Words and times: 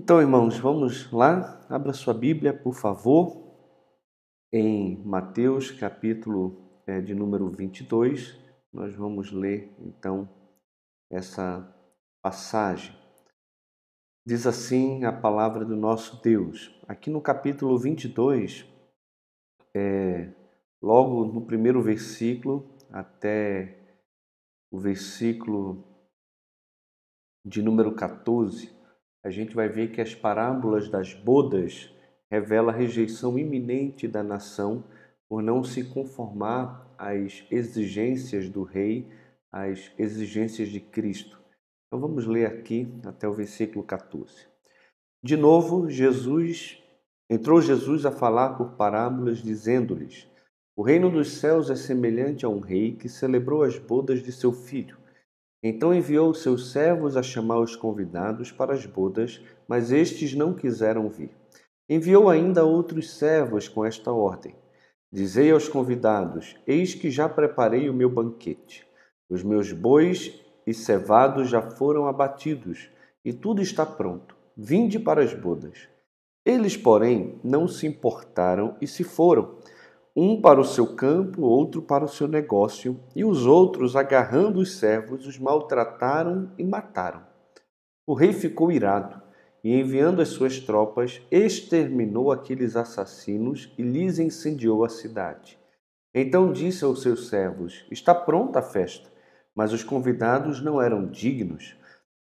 Então, 0.00 0.20
irmãos, 0.20 0.56
vamos 0.60 1.10
lá. 1.10 1.66
Abra 1.68 1.92
sua 1.92 2.14
Bíblia, 2.14 2.56
por 2.56 2.72
favor, 2.72 3.52
em 4.52 4.96
Mateus, 5.04 5.72
capítulo 5.72 6.80
é, 6.86 7.00
de 7.00 7.16
número 7.16 7.50
22. 7.50 8.38
Nós 8.72 8.94
vamos 8.94 9.32
ler, 9.32 9.74
então, 9.80 10.28
essa 11.10 11.68
passagem. 12.22 12.96
Diz 14.24 14.46
assim 14.46 15.02
a 15.04 15.10
palavra 15.10 15.64
do 15.64 15.74
nosso 15.74 16.22
Deus. 16.22 16.80
Aqui 16.86 17.10
no 17.10 17.20
capítulo 17.20 17.76
22, 17.76 18.72
é, 19.74 20.32
logo 20.80 21.24
no 21.24 21.44
primeiro 21.44 21.82
versículo 21.82 22.72
até 22.88 23.98
o 24.70 24.78
versículo 24.78 25.84
de 27.44 27.60
número 27.60 27.92
14, 27.96 28.77
a 29.28 29.30
gente 29.30 29.54
vai 29.54 29.68
ver 29.68 29.92
que 29.92 30.00
as 30.00 30.14
parábolas 30.14 30.88
das 30.88 31.12
bodas 31.12 31.94
revela 32.30 32.72
a 32.72 32.74
rejeição 32.74 33.38
iminente 33.38 34.08
da 34.08 34.22
nação 34.22 34.82
por 35.28 35.42
não 35.42 35.62
se 35.62 35.84
conformar 35.84 36.90
às 36.96 37.44
exigências 37.50 38.48
do 38.48 38.62
rei, 38.62 39.06
às 39.52 39.92
exigências 39.98 40.70
de 40.70 40.80
Cristo. 40.80 41.38
Então 41.86 42.00
vamos 42.00 42.26
ler 42.26 42.46
aqui 42.46 42.88
até 43.04 43.28
o 43.28 43.34
versículo 43.34 43.84
14. 43.84 44.46
De 45.22 45.36
novo, 45.36 45.90
Jesus 45.90 46.82
entrou 47.28 47.60
Jesus 47.60 48.06
a 48.06 48.10
falar 48.10 48.56
por 48.56 48.76
parábolas, 48.76 49.42
dizendo-lhes: 49.42 50.26
O 50.74 50.82
reino 50.82 51.10
dos 51.10 51.32
céus 51.32 51.68
é 51.68 51.76
semelhante 51.76 52.46
a 52.46 52.48
um 52.48 52.60
rei 52.60 52.96
que 52.96 53.10
celebrou 53.10 53.62
as 53.62 53.78
bodas 53.78 54.22
de 54.22 54.32
seu 54.32 54.52
filho. 54.52 54.97
Então 55.62 55.92
enviou 55.92 56.32
seus 56.32 56.70
servos 56.70 57.16
a 57.16 57.22
chamar 57.22 57.58
os 57.58 57.74
convidados 57.74 58.52
para 58.52 58.72
as 58.72 58.86
bodas, 58.86 59.40
mas 59.66 59.90
estes 59.90 60.34
não 60.34 60.54
quiseram 60.54 61.08
vir. 61.08 61.30
Enviou 61.88 62.28
ainda 62.28 62.64
outros 62.64 63.10
servos 63.10 63.66
com 63.66 63.84
esta 63.84 64.12
ordem: 64.12 64.54
Dizei 65.10 65.50
aos 65.50 65.68
convidados: 65.68 66.56
Eis 66.66 66.94
que 66.94 67.10
já 67.10 67.28
preparei 67.28 67.88
o 67.88 67.94
meu 67.94 68.10
banquete. 68.10 68.86
Os 69.28 69.42
meus 69.42 69.72
bois 69.72 70.40
e 70.66 70.72
cevados 70.72 71.48
já 71.48 71.62
foram 71.62 72.06
abatidos, 72.06 72.90
e 73.24 73.32
tudo 73.32 73.60
está 73.60 73.84
pronto. 73.84 74.36
Vinde 74.56 74.98
para 74.98 75.22
as 75.22 75.34
bodas. 75.34 75.88
Eles, 76.44 76.76
porém, 76.76 77.40
não 77.42 77.66
se 77.66 77.86
importaram 77.86 78.76
e 78.80 78.86
se 78.86 79.02
foram 79.02 79.56
um 80.20 80.40
para 80.40 80.60
o 80.60 80.64
seu 80.64 80.96
campo, 80.96 81.42
outro 81.42 81.80
para 81.80 82.04
o 82.04 82.08
seu 82.08 82.26
negócio, 82.26 82.98
e 83.14 83.24
os 83.24 83.46
outros, 83.46 83.94
agarrando 83.94 84.58
os 84.58 84.76
servos, 84.76 85.24
os 85.28 85.38
maltrataram 85.38 86.50
e 86.58 86.64
mataram. 86.64 87.22
O 88.04 88.14
rei 88.14 88.32
ficou 88.32 88.72
irado 88.72 89.22
e, 89.62 89.78
enviando 89.78 90.20
as 90.20 90.30
suas 90.30 90.58
tropas, 90.58 91.22
exterminou 91.30 92.32
aqueles 92.32 92.74
assassinos 92.74 93.72
e 93.78 93.82
lhes 93.84 94.18
incendiou 94.18 94.84
a 94.84 94.88
cidade. 94.88 95.56
Então 96.12 96.52
disse 96.52 96.84
aos 96.84 97.00
seus 97.00 97.28
servos: 97.28 97.86
Está 97.88 98.12
pronta 98.12 98.58
a 98.58 98.62
festa, 98.62 99.08
mas 99.54 99.72
os 99.72 99.84
convidados 99.84 100.60
não 100.60 100.82
eram 100.82 101.06
dignos. 101.06 101.76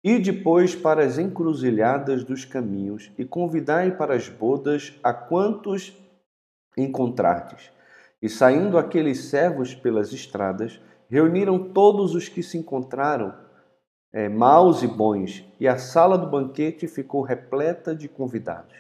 E 0.03 0.19
depois 0.19 0.75
para 0.75 1.05
as 1.05 1.17
encruzilhadas 1.17 2.25
dos 2.25 2.45
caminhos 2.45 3.13
e 3.17 3.25
convidai 3.25 3.97
para 3.97 4.17
as 4.17 4.29
bodas 4.29 4.99
a 5.01 5.15
quantos 5.15 5.97
encontrardes. 6.77 7.73
E 8.25 8.29
saindo 8.31 8.79
aqueles 8.79 9.27
servos 9.27 9.75
pelas 9.75 10.11
estradas, 10.11 10.81
reuniram 11.11 11.59
todos 11.59 12.15
os 12.15 12.27
que 12.27 12.43
se 12.43 12.57
encontraram, 12.57 13.35
é, 14.11 14.31
maus 14.31 14.83
e 14.83 14.87
bons, 14.87 15.45
e 15.61 15.69
a 15.69 15.77
sala 15.77 16.17
do 16.17 16.31
banquete 16.31 16.89
ficou 16.89 17.21
repleta 17.21 17.95
de 17.95 18.09
convidados. 18.09 18.75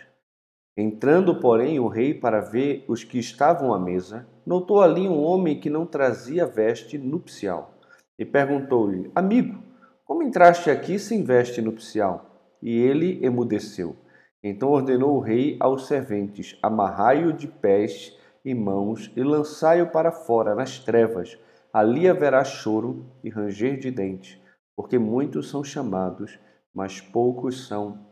Entrando, 0.74 1.40
porém, 1.40 1.78
o 1.78 1.88
rei 1.88 2.14
para 2.14 2.40
ver 2.40 2.86
os 2.88 3.04
que 3.04 3.18
estavam 3.18 3.74
à 3.74 3.78
mesa, 3.78 4.26
notou 4.46 4.80
ali 4.80 5.06
um 5.06 5.22
homem 5.22 5.60
que 5.60 5.68
não 5.68 5.84
trazia 5.84 6.46
veste 6.46 6.96
nupcial, 6.96 7.74
e 8.18 8.24
perguntou-lhe: 8.24 9.10
Amigo, 9.14 9.62
como 10.06 10.22
entraste 10.22 10.70
aqui 10.70 10.98
sem 10.98 11.22
veste 11.22 11.60
nupcial? 11.60 12.56
E 12.62 12.74
ele 12.78 13.22
emudeceu. 13.22 13.94
Então 14.42 14.70
ordenou 14.70 15.18
o 15.18 15.20
rei 15.20 15.58
aos 15.60 15.86
serventes: 15.86 16.58
Amarrai-o 16.62 17.30
de 17.30 17.46
pés 17.46 18.23
e 18.44 18.54
mãos 18.54 19.10
e 19.16 19.22
lançai-o 19.22 19.90
para 19.90 20.12
fora, 20.12 20.54
nas 20.54 20.78
trevas. 20.78 21.38
Ali 21.72 22.08
haverá 22.08 22.44
choro 22.44 23.06
e 23.22 23.30
ranger 23.30 23.78
de 23.78 23.90
dentes, 23.90 24.38
porque 24.76 24.98
muitos 24.98 25.48
são 25.48 25.64
chamados, 25.64 26.38
mas 26.72 27.00
poucos 27.00 27.66
são 27.66 28.06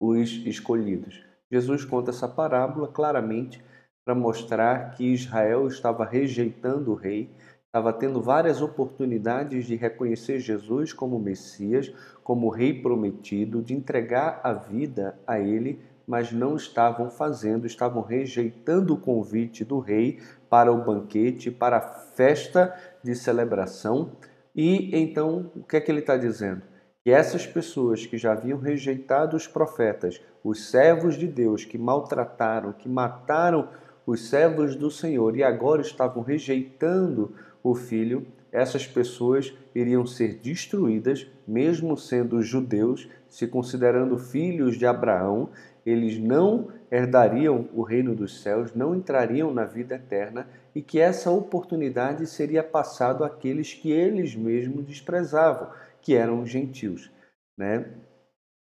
os 0.00 0.30
escolhidos. 0.44 1.24
Jesus 1.50 1.84
conta 1.84 2.10
essa 2.10 2.26
parábola 2.26 2.88
claramente 2.88 3.62
para 4.04 4.14
mostrar 4.14 4.90
que 4.90 5.04
Israel 5.04 5.68
estava 5.68 6.04
rejeitando 6.04 6.90
o 6.90 6.94
rei, 6.94 7.30
estava 7.66 7.92
tendo 7.92 8.20
várias 8.20 8.60
oportunidades 8.60 9.64
de 9.64 9.76
reconhecer 9.76 10.40
Jesus 10.40 10.92
como 10.92 11.18
Messias, 11.18 11.92
como 12.22 12.50
Rei 12.50 12.82
prometido, 12.82 13.62
de 13.62 13.72
entregar 13.72 14.40
a 14.42 14.52
vida 14.52 15.18
a 15.26 15.38
ele 15.38 15.80
mas 16.12 16.30
não 16.30 16.56
estavam 16.56 17.08
fazendo, 17.08 17.66
estavam 17.66 18.02
rejeitando 18.02 18.92
o 18.92 18.98
convite 18.98 19.64
do 19.64 19.78
rei 19.78 20.20
para 20.50 20.70
o 20.70 20.84
banquete, 20.84 21.50
para 21.50 21.78
a 21.78 21.80
festa 21.80 22.78
de 23.02 23.14
celebração. 23.14 24.12
E 24.54 24.94
então, 24.94 25.50
o 25.56 25.62
que 25.62 25.74
é 25.74 25.80
que 25.80 25.90
ele 25.90 26.00
está 26.00 26.18
dizendo? 26.18 26.60
Que 27.02 27.10
essas 27.10 27.46
pessoas 27.46 28.04
que 28.04 28.18
já 28.18 28.32
haviam 28.32 28.58
rejeitado 28.58 29.34
os 29.34 29.46
profetas, 29.46 30.20
os 30.44 30.68
servos 30.68 31.14
de 31.14 31.26
Deus, 31.26 31.64
que 31.64 31.78
maltrataram, 31.78 32.74
que 32.74 32.90
mataram 32.90 33.70
os 34.04 34.28
servos 34.28 34.76
do 34.76 34.90
Senhor 34.90 35.34
e 35.34 35.42
agora 35.42 35.80
estavam 35.80 36.22
rejeitando 36.22 37.34
o 37.62 37.74
filho, 37.74 38.26
essas 38.52 38.86
pessoas 38.86 39.54
iriam 39.74 40.04
ser 40.04 40.34
destruídas, 40.34 41.26
mesmo 41.48 41.96
sendo 41.96 42.42
judeus, 42.42 43.08
se 43.30 43.46
considerando 43.46 44.18
filhos 44.18 44.76
de 44.76 44.84
Abraão, 44.84 45.48
eles 45.84 46.18
não 46.18 46.68
herdariam 46.90 47.68
o 47.74 47.82
reino 47.82 48.14
dos 48.14 48.42
céus, 48.42 48.74
não 48.74 48.94
entrariam 48.94 49.52
na 49.52 49.64
vida 49.64 49.96
eterna 49.96 50.46
e 50.74 50.82
que 50.82 51.00
essa 51.00 51.30
oportunidade 51.30 52.26
seria 52.26 52.62
passada 52.62 53.26
àqueles 53.26 53.74
que 53.74 53.90
eles 53.90 54.34
mesmos 54.34 54.84
desprezavam, 54.84 55.70
que 56.00 56.14
eram 56.14 56.42
os 56.42 56.50
gentios, 56.50 57.10
né? 57.56 57.90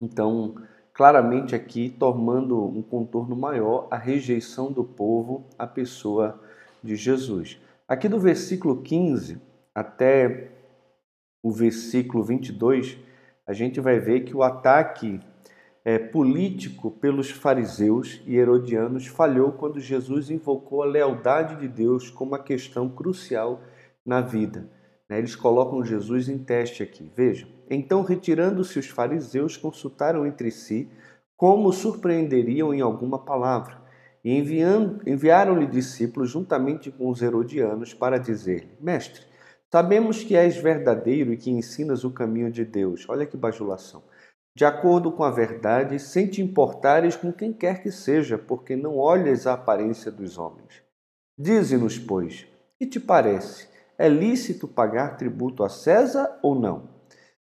Então, 0.02 0.56
claramente 0.94 1.56
aqui 1.56 1.90
tomando 1.90 2.64
um 2.66 2.82
contorno 2.82 3.36
maior 3.36 3.88
a 3.92 3.98
rejeição 3.98 4.72
do 4.72 4.84
povo 4.84 5.46
à 5.58 5.68
pessoa 5.68 6.40
de 6.84 6.96
Jesus. 6.96 7.60
Aqui 7.88 8.08
do 8.08 8.20
versículo 8.20 8.82
15 8.82 9.42
até 9.74 10.52
o 11.44 11.52
versículo 11.52 12.24
22, 12.24 12.98
a 13.48 13.54
gente 13.54 13.80
vai 13.80 14.00
ver 14.00 14.22
que 14.22 14.36
o 14.36 14.44
ataque 14.44 15.20
é, 15.90 15.98
político 15.98 16.92
pelos 16.92 17.32
fariseus 17.32 18.22
e 18.28 18.38
herodianos 18.38 19.08
falhou 19.08 19.54
quando 19.54 19.80
Jesus 19.80 20.30
invocou 20.30 20.84
a 20.84 20.86
lealdade 20.86 21.56
de 21.56 21.68
Deus 21.68 22.12
como 22.12 22.34
uma 22.34 22.44
questão 22.44 22.88
crucial 22.88 23.62
na 24.06 24.22
vida. 24.22 24.70
Né? 25.10 25.18
Eles 25.18 25.36
colocam 25.36 25.84
Jesus 25.84 26.30
em 26.30 26.38
teste 26.38 26.84
aqui. 26.84 27.12
Veja. 27.16 27.48
Então, 27.68 28.04
retirando-se 28.04 28.78
os 28.78 28.86
fariseus, 28.86 29.58
consultaram 29.58 30.28
entre 30.28 30.52
si 30.52 30.88
como 31.36 31.74
surpreenderiam 31.74 32.72
em 32.72 32.82
alguma 32.82 33.18
palavra. 33.18 33.82
E 34.24 34.38
enviaram-lhe 35.08 35.66
discípulos 35.66 36.30
juntamente 36.30 36.92
com 36.92 37.10
os 37.10 37.20
herodianos 37.20 37.96
para 37.96 38.20
dizer-lhe: 38.20 38.78
Mestre, 38.80 39.24
sabemos 39.72 40.24
que 40.24 40.36
és 40.36 40.56
verdadeiro 40.58 41.34
e 41.34 41.38
que 41.38 41.50
ensinas 41.50 42.04
o 42.04 42.12
caminho 42.12 42.52
de 42.52 42.64
Deus. 42.64 43.10
Olha 43.10 43.26
que 43.26 43.36
bajulação 43.36 44.04
de 44.60 44.66
acordo 44.66 45.10
com 45.10 45.24
a 45.24 45.32
verdade, 45.32 45.98
sem 46.00 46.28
te 46.28 46.42
importares 46.42 47.16
com 47.16 47.32
quem 47.32 47.54
quer 47.54 47.82
que 47.82 47.90
seja, 47.90 48.38
porque 48.38 48.76
não 48.76 48.98
olhas 48.98 49.48
a 49.48 49.54
aparência 49.54 50.12
dos 50.12 50.38
homens. 50.38 50.84
Dize-nos, 51.38 51.98
pois, 51.98 52.46
que 52.78 52.86
te 52.86 53.00
parece? 53.00 53.70
É 53.98 54.10
lícito 54.10 54.68
pagar 54.68 55.16
tributo 55.16 55.64
a 55.64 55.70
César 55.70 56.38
ou 56.44 56.56
não? 56.60 56.90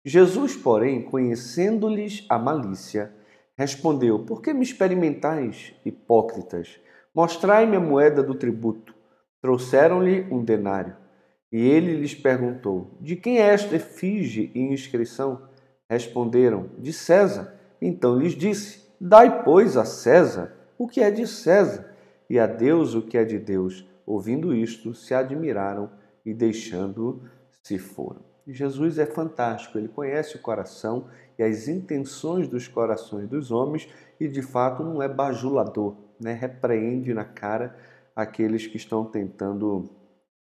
Jesus, 0.04 0.56
porém, 0.56 1.00
conhecendo-lhes 1.00 2.26
a 2.28 2.40
malícia, 2.40 3.12
respondeu: 3.56 4.24
Por 4.24 4.42
que 4.42 4.52
me 4.52 4.64
experimentais, 4.64 5.74
hipócritas? 5.84 6.80
Mostrai-me 7.14 7.76
a 7.76 7.80
moeda 7.80 8.20
do 8.20 8.34
tributo. 8.34 8.92
Trouxeram-lhe 9.40 10.26
um 10.28 10.42
denário. 10.42 10.96
E 11.52 11.68
ele 11.68 11.98
lhes 11.98 12.16
perguntou: 12.16 12.98
De 13.00 13.14
quem 13.14 13.38
é 13.38 13.42
esta 13.42 13.76
efígie 13.76 14.50
e 14.56 14.60
inscrição? 14.60 15.54
Responderam: 15.88 16.70
De 16.78 16.92
César. 16.92 17.54
Então 17.80 18.18
lhes 18.18 18.32
disse: 18.32 18.86
Dai, 19.00 19.44
pois, 19.44 19.76
a 19.76 19.84
César 19.84 20.56
o 20.78 20.86
que 20.86 21.00
é 21.00 21.10
de 21.10 21.26
César, 21.26 21.90
e 22.28 22.38
a 22.38 22.46
Deus 22.46 22.94
o 22.94 23.02
que 23.02 23.16
é 23.16 23.24
de 23.24 23.38
Deus. 23.38 23.86
Ouvindo 24.04 24.54
isto, 24.54 24.94
se 24.94 25.14
admiraram 25.14 25.90
e 26.24 26.34
deixando-o 26.34 27.22
se 27.62 27.78
foram. 27.78 28.20
Jesus 28.46 28.98
é 28.98 29.06
fantástico, 29.06 29.76
ele 29.76 29.88
conhece 29.88 30.36
o 30.36 30.42
coração 30.42 31.08
e 31.36 31.42
as 31.42 31.66
intenções 31.66 32.46
dos 32.46 32.68
corações 32.68 33.28
dos 33.28 33.50
homens 33.50 33.88
e 34.20 34.28
de 34.28 34.40
fato 34.40 34.84
não 34.84 35.02
é 35.02 35.08
bajulador, 35.08 35.96
né? 36.20 36.32
repreende 36.32 37.12
na 37.12 37.24
cara 37.24 37.76
aqueles 38.14 38.66
que 38.66 38.76
estão 38.76 39.04
tentando 39.04 39.90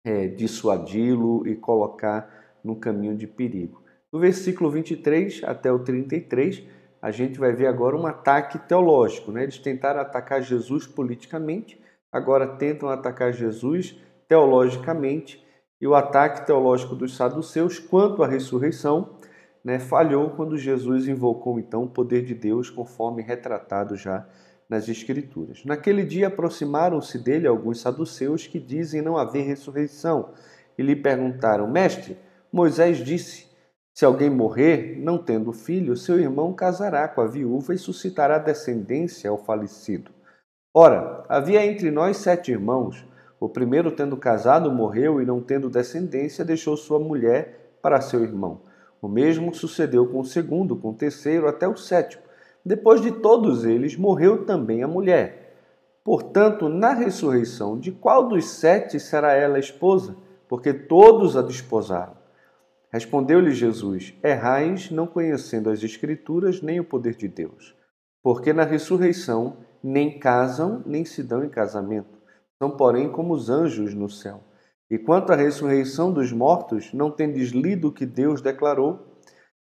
é, 0.05 0.27
dissuadi-lo 0.27 1.47
e 1.47 1.57
colocar 1.57 2.59
no 2.63 2.77
caminho 2.77 3.17
de 3.17 3.27
perigo. 3.27 3.83
Do 4.11 4.19
versículo 4.19 4.71
23 4.71 5.43
até 5.45 5.71
o 5.73 5.79
33, 5.79 6.63
a 7.01 7.11
gente 7.11 7.39
vai 7.39 7.53
ver 7.53 7.67
agora 7.67 7.97
um 7.97 8.07
ataque 8.07 8.59
teológico. 8.59 9.31
Né? 9.31 9.43
Eles 9.43 9.59
tentaram 9.59 10.01
atacar 10.01 10.43
Jesus 10.43 10.87
politicamente, 10.87 11.81
agora 12.11 12.47
tentam 12.57 12.89
atacar 12.89 13.33
Jesus 13.33 13.97
teologicamente, 14.27 15.45
e 15.81 15.87
o 15.87 15.95
ataque 15.95 16.45
teológico 16.45 16.97
dos 16.97 17.17
saduceus 17.17 17.79
quanto 17.79 18.23
à 18.23 18.27
ressurreição 18.27 19.17
né, 19.65 19.79
falhou 19.79 20.31
quando 20.31 20.57
Jesus 20.57 21.07
invocou 21.07 21.59
então 21.59 21.85
o 21.85 21.89
poder 21.89 22.25
de 22.25 22.35
Deus, 22.35 22.71
conforme 22.71 23.23
retratado 23.23 23.97
já 23.97 24.27
nas 24.69 24.89
Escrituras. 24.89 25.65
Naquele 25.65 26.05
dia 26.05 26.27
aproximaram-se 26.27 27.19
dele 27.19 27.47
alguns 27.47 27.81
saduceus 27.81 28.47
que 28.47 28.59
dizem 28.59 29.01
não 29.01 29.17
haver 29.17 29.47
ressurreição 29.47 30.33
e 30.77 30.83
lhe 30.83 30.97
perguntaram: 30.97 31.71
Mestre, 31.71 32.19
Moisés 32.53 32.99
disse: 32.99 33.48
se 33.99 34.05
alguém 34.05 34.31
morrer, 34.31 34.97
não 34.97 35.19
tendo 35.19 35.53
filho, 35.53 35.97
seu 35.97 36.21
irmão 36.21 36.53
casará 36.53 37.09
com 37.09 37.21
a 37.21 37.27
viúva 37.27 37.75
e 37.75 37.79
suscitará 37.79 38.39
descendência 38.39 39.29
ao 39.29 39.37
falecido. 39.37 40.13
Ora, 40.73 41.25
havia 41.29 41.67
entre 41.67 41.91
nós 41.91 42.19
sete 42.19 42.53
irmãos. 42.53 43.05
O 43.41 43.49
primeiro, 43.49 43.91
tendo 43.91 44.17
casado, 44.17 44.71
morreu 44.71 45.21
e 45.21 45.27
não 45.27 45.41
tendo 45.41 45.69
descendência, 45.69 46.45
deixou 46.45 46.77
sua 46.77 47.01
mulher 47.01 47.77
para 47.83 48.01
seu 48.01 48.23
irmão. 48.23 48.61
O 49.03 49.09
mesmo 49.09 49.53
sucedeu 49.53 50.07
com 50.07 50.21
o 50.21 50.25
segundo, 50.25 50.77
com 50.77 50.91
o 50.91 50.95
terceiro, 50.95 51.49
até 51.49 51.67
o 51.67 51.77
sétimo. 51.77 52.23
Depois 52.65 53.01
de 53.01 53.11
todos 53.11 53.65
eles, 53.65 53.97
morreu 53.97 54.47
também 54.47 54.81
a 54.81 54.87
mulher. 54.87 55.57
Portanto, 56.05 56.69
na 56.69 56.93
ressurreição, 56.93 57.77
de 57.77 57.91
qual 57.91 58.29
dos 58.29 58.49
sete 58.49 59.01
será 59.01 59.33
ela 59.33 59.59
esposa? 59.59 60.15
Porque 60.49 60.73
todos 60.73 61.37
a 61.37 61.43
desposaram. 61.43 62.18
Respondeu-lhe 62.91 63.51
Jesus: 63.51 64.15
Errais, 64.23 64.91
não 64.91 65.07
conhecendo 65.07 65.71
as 65.71 65.83
Escrituras 65.83 66.63
nem 66.63 66.81
o 66.81 66.85
poder 66.85 67.15
de 67.15 67.29
Deus. 67.29 67.75
Porque 68.23 68.53
na 68.53 68.65
ressurreição 68.65 69.59
nem 69.83 70.19
casam, 70.19 70.83
nem 70.87 71.05
se 71.05 71.23
dão 71.23 71.45
em 71.45 71.49
casamento. 71.49 72.19
São, 72.59 72.71
porém, 72.71 73.11
como 73.11 73.35
os 73.35 73.49
anjos 73.49 73.95
no 73.95 74.09
céu. 74.09 74.43
E 74.91 74.99
quanto 74.99 75.33
à 75.33 75.37
ressurreição 75.37 76.13
dos 76.13 76.33
mortos, 76.33 76.93
não 76.95 77.11
tendes 77.11 77.51
lido 77.51 77.89
o 77.89 77.93
que 77.93 78.07
Deus 78.07 78.41
declarou? 78.41 79.07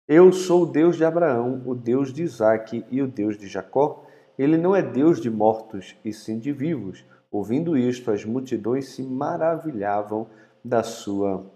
Eu 0.05 0.33
sou 0.33 0.63
o 0.63 0.65
Deus 0.65 0.97
de 0.97 1.05
Abraão, 1.05 1.63
o 1.65 1.73
Deus 1.73 2.11
de 2.13 2.23
Isaque 2.23 2.85
e 2.91 3.01
o 3.01 3.07
Deus 3.07 3.37
de 3.37 3.47
Jacó. 3.47 4.05
Ele 4.37 4.57
não 4.57 4.75
é 4.75 4.81
Deus 4.81 5.21
de 5.21 5.29
mortos, 5.29 5.95
e 6.03 6.11
sim 6.11 6.39
de 6.39 6.51
vivos. 6.51 7.05
Ouvindo 7.31 7.77
isto, 7.77 8.11
as 8.11 8.25
multidões 8.25 8.89
se 8.89 9.01
maravilhavam 9.01 10.27
da 10.63 10.83
sua 10.83 11.49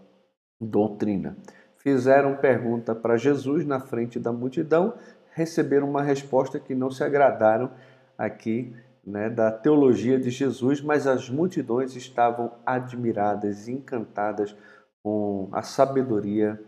doutrina. 0.60 1.38
Fizeram 1.78 2.36
pergunta 2.36 2.94
para 2.94 3.18
Jesus 3.18 3.66
na 3.66 3.80
frente 3.80 4.20
da 4.20 4.32
multidão, 4.32 4.94
receberam 5.34 5.90
uma 5.90 6.02
resposta 6.02 6.60
que 6.60 6.74
não 6.74 6.90
se 6.90 7.04
agradaram 7.04 7.72
aqui 8.18 8.76
né, 9.06 9.30
da 9.30 9.52
teologia 9.52 10.20
de 10.20 10.30
Jesus, 10.30 10.82
mas 10.82 11.08
as 11.08 11.30
multidões 11.30 11.96
estavam 11.96 12.52
admiradas 12.66 13.68
encantadas 13.68 14.56
com 15.02 15.48
a 15.52 15.62
sabedoria 15.62 16.60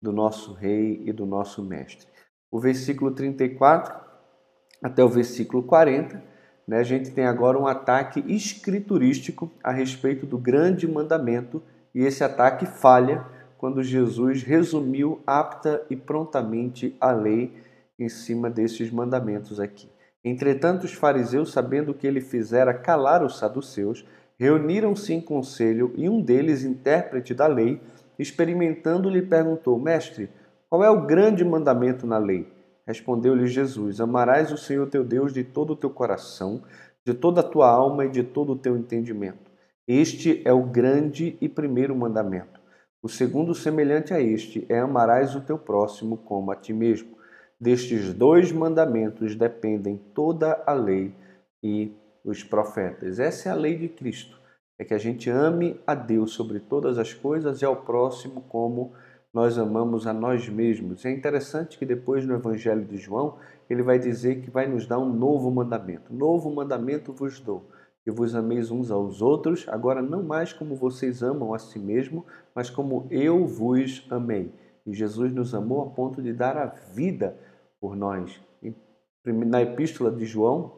do 0.00 0.12
nosso 0.12 0.52
Rei 0.52 1.02
e 1.04 1.12
do 1.12 1.26
nosso 1.26 1.64
Mestre. 1.64 2.06
O 2.50 2.60
versículo 2.60 3.10
34 3.10 4.10
até 4.82 5.04
o 5.04 5.08
versículo 5.08 5.62
40, 5.62 6.22
né, 6.66 6.78
a 6.78 6.82
gente 6.82 7.10
tem 7.10 7.26
agora 7.26 7.58
um 7.58 7.66
ataque 7.66 8.24
escriturístico 8.28 9.52
a 9.62 9.72
respeito 9.72 10.24
do 10.24 10.38
grande 10.38 10.86
mandamento, 10.88 11.62
e 11.94 12.04
esse 12.04 12.22
ataque 12.22 12.64
falha 12.66 13.26
quando 13.60 13.82
Jesus 13.82 14.42
resumiu 14.42 15.20
apta 15.26 15.84
e 15.90 15.94
prontamente 15.94 16.96
a 16.98 17.12
lei 17.12 17.52
em 17.98 18.08
cima 18.08 18.48
desses 18.48 18.90
mandamentos 18.90 19.60
aqui. 19.60 19.86
Entretanto, 20.24 20.84
os 20.84 20.94
fariseus, 20.94 21.52
sabendo 21.52 21.92
que 21.92 22.06
ele 22.06 22.22
fizera 22.22 22.72
calar 22.72 23.22
os 23.22 23.36
saduceus, 23.36 24.06
reuniram-se 24.38 25.12
em 25.12 25.20
conselho 25.20 25.92
e 25.94 26.08
um 26.08 26.22
deles, 26.22 26.64
intérprete 26.64 27.34
da 27.34 27.46
lei, 27.46 27.78
experimentando, 28.18 29.10
lhe 29.10 29.20
perguntou: 29.20 29.78
Mestre, 29.78 30.30
qual 30.70 30.82
é 30.82 30.88
o 30.88 31.04
grande 31.04 31.44
mandamento 31.44 32.06
na 32.06 32.16
lei? 32.16 32.50
Respondeu-lhe 32.86 33.46
Jesus: 33.46 34.00
Amarás 34.00 34.50
o 34.50 34.56
Senhor 34.56 34.88
teu 34.88 35.04
Deus 35.04 35.34
de 35.34 35.44
todo 35.44 35.74
o 35.74 35.76
teu 35.76 35.90
coração, 35.90 36.62
de 37.04 37.12
toda 37.12 37.42
a 37.42 37.44
tua 37.44 37.68
alma 37.68 38.06
e 38.06 38.08
de 38.08 38.22
todo 38.22 38.52
o 38.52 38.58
teu 38.58 38.74
entendimento. 38.74 39.50
Este 39.86 40.40
é 40.46 40.52
o 40.52 40.62
grande 40.62 41.36
e 41.42 41.46
primeiro 41.46 41.94
mandamento. 41.94 42.59
O 43.02 43.08
segundo, 43.08 43.54
semelhante 43.54 44.12
a 44.12 44.20
este, 44.20 44.66
é 44.68 44.78
amarás 44.78 45.34
o 45.34 45.40
teu 45.40 45.58
próximo 45.58 46.18
como 46.18 46.50
a 46.50 46.56
ti 46.56 46.72
mesmo. 46.72 47.16
Destes 47.58 48.12
dois 48.12 48.52
mandamentos 48.52 49.34
dependem 49.34 49.96
toda 50.14 50.62
a 50.66 50.72
lei 50.72 51.14
e 51.62 51.92
os 52.24 52.44
profetas. 52.44 53.18
Essa 53.18 53.48
é 53.48 53.52
a 53.52 53.54
lei 53.54 53.76
de 53.76 53.88
Cristo. 53.88 54.38
É 54.78 54.84
que 54.84 54.94
a 54.94 54.98
gente 54.98 55.30
ame 55.30 55.80
a 55.86 55.94
Deus 55.94 56.32
sobre 56.32 56.60
todas 56.60 56.98
as 56.98 57.12
coisas 57.14 57.62
e 57.62 57.64
ao 57.64 57.76
próximo 57.76 58.42
como 58.42 58.92
nós 59.32 59.58
amamos 59.58 60.06
a 60.06 60.12
nós 60.12 60.48
mesmos. 60.48 61.04
É 61.04 61.10
interessante 61.10 61.78
que 61.78 61.86
depois 61.86 62.26
no 62.26 62.34
Evangelho 62.34 62.84
de 62.84 62.96
João, 62.96 63.38
ele 63.68 63.82
vai 63.82 63.98
dizer 63.98 64.42
que 64.42 64.50
vai 64.50 64.66
nos 64.66 64.86
dar 64.86 64.98
um 64.98 65.12
novo 65.12 65.50
mandamento. 65.50 66.12
Novo 66.12 66.50
mandamento 66.50 67.12
vos 67.12 67.40
dou, 67.40 67.68
que 68.02 68.10
vos 68.10 68.34
ameis 68.34 68.70
uns 68.70 68.90
aos 68.90 69.20
outros, 69.20 69.66
agora 69.68 70.00
não 70.00 70.22
mais 70.22 70.52
como 70.52 70.74
vocês 70.74 71.22
amam 71.22 71.52
a 71.52 71.58
si 71.58 71.78
mesmo, 71.78 72.24
mas 72.54 72.70
como 72.70 73.06
eu 73.10 73.46
vos 73.46 74.06
amei. 74.10 74.52
E 74.86 74.94
Jesus 74.94 75.32
nos 75.32 75.54
amou 75.54 75.82
a 75.82 75.90
ponto 75.90 76.22
de 76.22 76.32
dar 76.32 76.56
a 76.56 76.66
vida 76.66 77.36
por 77.80 77.94
nós. 77.94 78.40
Na 79.24 79.60
epístola 79.60 80.10
de 80.10 80.24
João, 80.24 80.72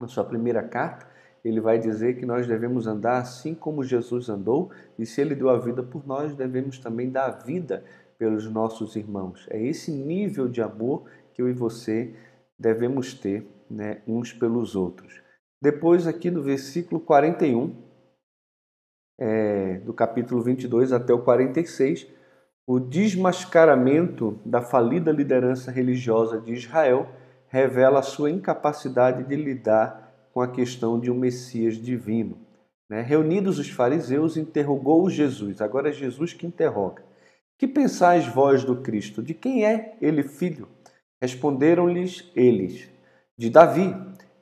na 0.00 0.08
sua 0.08 0.24
primeira 0.24 0.62
carta, 0.62 1.06
ele 1.44 1.60
vai 1.60 1.78
dizer 1.78 2.16
que 2.16 2.26
nós 2.26 2.46
devemos 2.46 2.86
andar 2.86 3.18
assim 3.18 3.54
como 3.54 3.84
Jesus 3.84 4.28
andou, 4.28 4.70
e 4.98 5.06
se 5.06 5.20
ele 5.20 5.34
deu 5.34 5.48
a 5.48 5.58
vida 5.58 5.82
por 5.82 6.06
nós, 6.06 6.34
devemos 6.34 6.78
também 6.78 7.10
dar 7.10 7.26
a 7.26 7.30
vida 7.30 7.84
pelos 8.18 8.50
nossos 8.50 8.96
irmãos. 8.96 9.46
É 9.48 9.62
esse 9.62 9.92
nível 9.92 10.48
de 10.48 10.60
amor 10.60 11.04
que 11.32 11.40
eu 11.40 11.48
e 11.48 11.52
você 11.52 12.14
devemos 12.58 13.14
ter 13.14 13.46
né, 13.70 14.02
uns 14.06 14.32
pelos 14.32 14.74
outros. 14.74 15.22
Depois, 15.60 16.06
aqui 16.06 16.30
no 16.30 16.42
versículo 16.42 17.00
41, 17.00 17.74
é, 19.18 19.78
do 19.78 19.92
capítulo 19.92 20.40
22 20.42 20.92
até 20.92 21.12
o 21.12 21.22
46, 21.22 22.06
o 22.66 22.78
desmascaramento 22.78 24.38
da 24.44 24.60
falida 24.60 25.10
liderança 25.10 25.70
religiosa 25.70 26.40
de 26.40 26.52
Israel 26.52 27.08
revela 27.48 28.00
a 28.00 28.02
sua 28.02 28.30
incapacidade 28.30 29.24
de 29.24 29.34
lidar 29.34 30.28
com 30.32 30.40
a 30.40 30.48
questão 30.48 31.00
de 31.00 31.10
um 31.10 31.14
Messias 31.14 31.76
divino. 31.76 32.38
Né? 32.88 33.00
Reunidos 33.00 33.58
os 33.58 33.70
fariseus, 33.70 34.36
interrogou 34.36 35.08
Jesus, 35.10 35.60
agora 35.60 35.88
é 35.88 35.92
Jesus 35.92 36.32
que 36.32 36.46
interroga. 36.46 37.02
Que 37.58 37.66
pensais 37.66 38.26
vós 38.26 38.62
do 38.62 38.76
Cristo? 38.76 39.22
De 39.22 39.34
quem 39.34 39.64
é 39.64 39.96
ele 40.00 40.22
filho? 40.22 40.68
Responderam-lhes 41.20 42.30
eles, 42.36 42.88
de 43.36 43.50
Davi. 43.50 43.92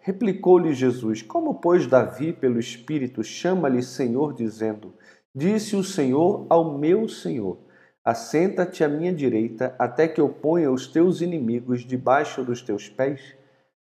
Replicou-lhe 0.06 0.72
Jesus: 0.72 1.20
Como, 1.20 1.56
pois, 1.56 1.88
Davi, 1.88 2.32
pelo 2.32 2.60
Espírito, 2.60 3.24
chama-lhe 3.24 3.82
Senhor, 3.82 4.32
dizendo: 4.32 4.94
Disse 5.34 5.74
o 5.74 5.82
Senhor 5.82 6.46
ao 6.48 6.78
meu 6.78 7.08
Senhor 7.08 7.66
Assenta-te 8.06 8.84
à 8.84 8.88
minha 8.88 9.12
direita, 9.12 9.74
até 9.80 10.06
que 10.06 10.20
eu 10.20 10.28
ponha 10.28 10.70
os 10.70 10.86
teus 10.86 11.20
inimigos 11.20 11.84
debaixo 11.84 12.44
dos 12.44 12.62
teus 12.62 12.88
pés. 12.88 13.34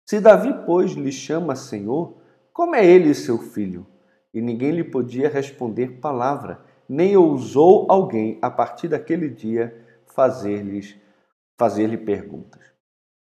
Se 0.04 0.20
Davi, 0.20 0.52
pois, 0.66 0.94
lhe 0.94 1.12
chama 1.12 1.56
Senhor, 1.56 2.18
como 2.52 2.74
é 2.74 2.84
ele 2.84 3.14
seu 3.14 3.38
filho? 3.38 3.86
E 4.34 4.42
ninguém 4.42 4.72
lhe 4.72 4.84
podia 4.84 5.30
responder 5.30 6.00
palavra, 6.00 6.60
nem 6.90 7.16
ousou 7.16 7.86
alguém, 7.88 8.40
a 8.42 8.50
partir 8.50 8.88
daquele 8.88 9.30
dia, 9.30 9.80
fazer-lhes 10.08 10.96
fazer-lhe 11.56 11.98
perguntas. 11.98 12.64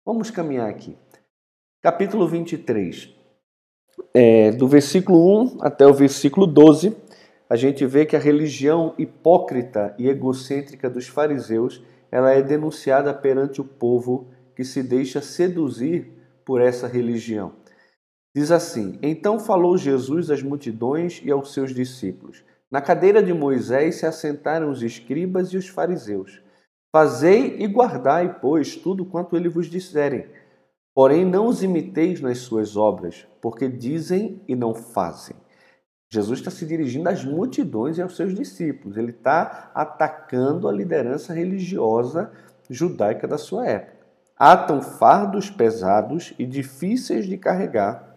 Vamos 0.02 0.30
caminhar 0.30 0.70
aqui. 0.70 0.96
Capítulo 1.82 2.28
23, 2.28 3.08
é, 4.12 4.52
do 4.52 4.68
versículo 4.68 5.44
1 5.44 5.58
até 5.62 5.87
o 5.87 5.94
versículo 5.94 6.46
12, 6.46 6.94
a 7.49 7.56
gente 7.56 7.87
vê 7.87 8.04
que 8.04 8.14
a 8.14 8.18
religião 8.18 8.94
hipócrita 8.99 9.94
e 9.99 10.06
egocêntrica 10.06 10.90
dos 10.90 11.08
fariseus 11.08 11.82
ela 12.12 12.32
é 12.32 12.42
denunciada 12.42 13.14
perante 13.14 13.62
o 13.62 13.64
povo 13.64 14.28
que 14.54 14.62
se 14.62 14.82
deixa 14.82 15.22
seduzir 15.22 16.12
por 16.44 16.60
essa 16.60 16.87
religião. 16.87 17.54
Diz 18.37 18.50
assim: 18.50 18.99
Então 19.00 19.40
falou 19.40 19.78
Jesus 19.78 20.30
às 20.30 20.42
multidões 20.42 21.22
e 21.25 21.30
aos 21.30 21.54
seus 21.54 21.75
discípulos. 21.75 22.44
Na 22.70 22.82
cadeira 22.82 23.22
de 23.22 23.32
Moisés 23.32 23.94
se 23.94 24.04
assentaram 24.04 24.70
os 24.70 24.82
escribas 24.82 25.49
e 25.49 25.56
os 25.56 25.66
fariseus. 25.66 26.42
Fazei 26.92 27.56
e 27.58 27.66
guardai, 27.66 28.38
pois, 28.38 28.76
tudo 28.76 29.06
quanto 29.06 29.34
ele 29.34 29.49
vos 29.49 29.70
disserem. 29.70 30.26
Porém, 30.94 31.25
não 31.25 31.47
os 31.47 31.62
imiteis 31.62 32.20
nas 32.20 32.38
suas 32.38 32.76
obras, 32.76 33.26
porque 33.40 33.68
dizem 33.68 34.40
e 34.47 34.54
não 34.54 34.75
fazem. 34.75 35.37
Jesus 36.12 36.40
está 36.40 36.50
se 36.50 36.66
dirigindo 36.66 37.09
às 37.09 37.25
multidões 37.25 37.97
e 37.97 38.02
aos 38.02 38.16
seus 38.16 38.35
discípulos. 38.35 38.97
Ele 38.97 39.11
está 39.11 39.70
atacando 39.73 40.68
a 40.68 40.73
liderança 40.73 41.32
religiosa 41.32 42.32
judaica 42.68 43.28
da 43.28 43.38
sua 43.38 43.66
época. 43.66 44.06
Atam 44.37 44.82
fardos 44.82 45.50
pesados 45.50 46.35
e 46.38 46.44
difíceis 46.44 47.26
de 47.26 47.37
carregar 47.37 48.11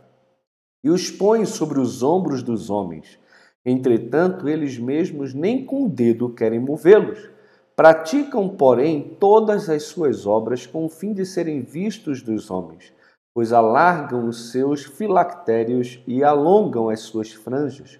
e 0.83 0.89
os 0.89 1.09
põem 1.09 1.45
sobre 1.45 1.79
os 1.79 2.03
ombros 2.03 2.43
dos 2.43 2.69
homens. 2.69 3.19
Entretanto, 3.65 4.49
eles 4.49 4.77
mesmos 4.77 5.33
nem 5.33 5.65
com 5.65 5.85
o 5.85 5.89
dedo 5.89 6.33
querem 6.33 6.59
movê-los. 6.59 7.29
Praticam, 7.75 8.49
porém, 8.49 9.17
todas 9.19 9.69
as 9.69 9.83
suas 9.83 10.25
obras 10.27 10.65
com 10.65 10.85
o 10.85 10.89
fim 10.89 11.13
de 11.13 11.25
serem 11.25 11.61
vistos 11.61 12.21
dos 12.21 12.51
homens 12.51 12.93
pois 13.33 13.51
alargam 13.51 14.27
os 14.27 14.51
seus 14.51 14.83
filactérios 14.83 16.01
e 16.05 16.23
alongam 16.23 16.89
as 16.89 17.01
suas 17.01 17.33
franjas. 17.33 17.99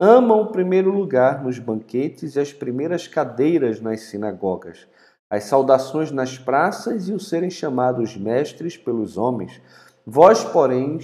Amam 0.00 0.42
o 0.42 0.50
primeiro 0.50 0.90
lugar 0.90 1.42
nos 1.44 1.58
banquetes 1.58 2.34
e 2.34 2.40
as 2.40 2.52
primeiras 2.52 3.06
cadeiras 3.06 3.80
nas 3.80 4.00
sinagogas, 4.00 4.88
as 5.30 5.44
saudações 5.44 6.10
nas 6.10 6.36
praças 6.36 7.08
e 7.08 7.12
o 7.12 7.20
serem 7.20 7.50
chamados 7.50 8.16
mestres 8.16 8.76
pelos 8.76 9.16
homens. 9.16 9.62
Vós, 10.04 10.42
porém, 10.42 10.98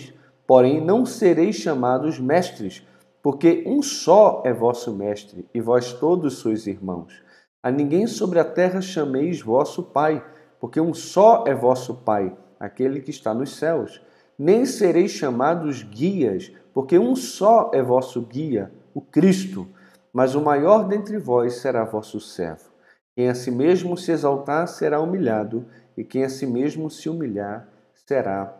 porém 0.45 0.85
não 0.85 1.07
sereis 1.07 1.55
chamados 1.55 2.19
mestres, 2.19 2.85
porque 3.23 3.63
um 3.65 3.81
só 3.81 4.43
é 4.45 4.53
vosso 4.53 4.93
mestre, 4.93 5.47
e 5.55 5.61
vós 5.61 5.93
todos 5.93 6.39
sois 6.39 6.67
irmãos. 6.67 7.23
A 7.63 7.71
ninguém 7.71 8.07
sobre 8.07 8.39
a 8.39 8.45
terra 8.45 8.81
chameis 8.81 9.41
vosso 9.41 9.83
Pai, 9.83 10.25
porque 10.61 10.81
um 10.81 10.95
só 10.95 11.45
é 11.47 11.55
vosso 11.55 12.03
Pai, 12.03 12.37
aquele 12.59 13.01
que 13.01 13.11
está 13.11 13.35
nos 13.35 13.57
céus. 13.57 14.01
Nem 14.39 14.65
sereis 14.65 15.11
chamados 15.11 15.83
guias, 15.83 16.53
porque 16.73 16.99
um 16.99 17.17
só 17.17 17.71
é 17.75 17.83
vosso 17.83 18.23
guia, 18.23 18.73
o 18.95 19.01
Cristo. 19.01 19.67
Mas 20.13 20.35
o 20.35 20.41
maior 20.41 20.87
dentre 20.87 21.19
vós 21.19 21.55
será 21.55 21.85
vosso 21.85 22.21
servo. 22.21 22.71
Quem 23.17 23.29
a 23.29 23.35
si 23.35 23.51
mesmo 23.51 23.97
se 23.97 24.13
exaltar 24.13 24.69
será 24.69 25.01
humilhado, 25.01 25.67
e 25.97 26.05
quem 26.05 26.23
a 26.23 26.29
si 26.29 26.47
mesmo 26.47 26.89
se 26.89 27.09
humilhar 27.09 27.69
será 28.07 28.57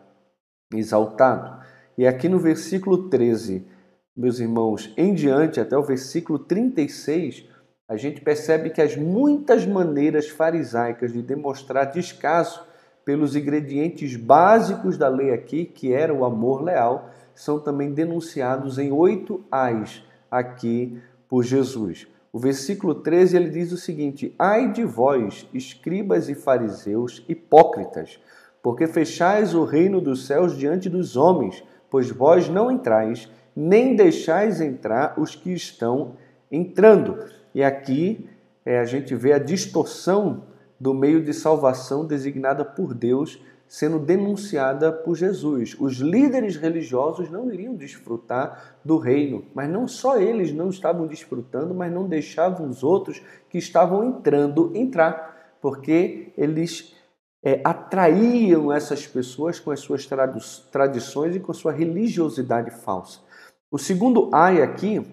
exaltado. 0.73 1.63
E 1.97 2.05
aqui 2.05 2.27
no 2.27 2.37
versículo 2.37 3.09
13, 3.09 3.65
meus 4.15 4.39
irmãos, 4.39 4.93
em 4.97 5.13
diante, 5.13 5.61
até 5.61 5.77
o 5.77 5.83
versículo 5.83 6.39
36, 6.39 7.48
a 7.89 7.97
gente 7.97 8.21
percebe 8.21 8.69
que 8.69 8.83
as 8.83 8.95
muitas 8.95 9.65
maneiras 9.65 10.29
farisaicas 10.29 11.11
de 11.11 11.23
demonstrar 11.23 11.91
descaso 11.91 12.61
pelos 13.03 13.35
ingredientes 13.35 14.15
básicos 14.15 14.95
da 14.95 15.07
lei 15.07 15.33
aqui, 15.33 15.65
que 15.65 15.91
era 15.91 16.13
o 16.13 16.23
amor 16.23 16.61
leal, 16.61 17.09
são 17.33 17.59
também 17.59 17.91
denunciados 17.91 18.77
em 18.77 18.91
oito 18.91 19.43
ais 19.51 20.03
aqui 20.29 21.01
por 21.27 21.43
Jesus. 21.43 22.07
O 22.31 22.37
versículo 22.37 22.93
13 22.93 23.35
ele 23.35 23.49
diz 23.49 23.71
o 23.71 23.77
seguinte: 23.77 24.35
Ai 24.37 24.71
de 24.71 24.83
vós, 24.83 25.47
escribas 25.51 26.29
e 26.29 26.35
fariseus 26.35 27.25
hipócritas, 27.27 28.19
porque 28.61 28.85
fechais 28.85 29.55
o 29.55 29.63
reino 29.63 29.99
dos 29.99 30.27
céus 30.27 30.55
diante 30.55 30.87
dos 30.87 31.17
homens, 31.17 31.63
pois 31.89 32.11
vós 32.11 32.47
não 32.47 32.69
entrais, 32.69 33.27
nem 33.55 33.95
deixais 33.95 34.61
entrar 34.61 35.19
os 35.19 35.33
que 35.33 35.51
estão 35.51 36.13
entrando. 36.51 37.38
E 37.53 37.63
aqui 37.63 38.29
é, 38.65 38.79
a 38.79 38.85
gente 38.85 39.15
vê 39.15 39.33
a 39.33 39.39
distorção 39.39 40.43
do 40.79 40.93
meio 40.93 41.23
de 41.23 41.33
salvação 41.33 42.05
designada 42.05 42.63
por 42.63 42.93
Deus 42.93 43.39
sendo 43.69 43.99
denunciada 43.99 44.91
por 44.91 45.15
Jesus. 45.15 45.77
Os 45.79 45.97
líderes 45.97 46.55
religiosos 46.55 47.29
não 47.29 47.53
iriam 47.53 47.75
desfrutar 47.75 48.77
do 48.83 48.97
reino, 48.97 49.45
mas 49.53 49.69
não 49.69 49.87
só 49.87 50.17
eles 50.17 50.51
não 50.51 50.69
estavam 50.69 51.05
desfrutando, 51.05 51.75
mas 51.75 51.93
não 51.93 52.07
deixavam 52.07 52.67
os 52.67 52.83
outros 52.83 53.21
que 53.47 53.59
estavam 53.59 54.03
entrando 54.03 54.71
entrar, 54.75 55.55
porque 55.61 56.33
eles 56.35 56.95
é, 57.43 57.61
atraíam 57.63 58.73
essas 58.73 59.05
pessoas 59.05 59.59
com 59.59 59.69
as 59.69 59.79
suas 59.79 60.07
tradições 60.71 61.35
e 61.35 61.39
com 61.39 61.51
a 61.51 61.55
sua 61.55 61.71
religiosidade 61.71 62.71
falsa. 62.71 63.19
O 63.69 63.77
segundo 63.77 64.31
ai 64.33 64.63
aqui, 64.63 65.05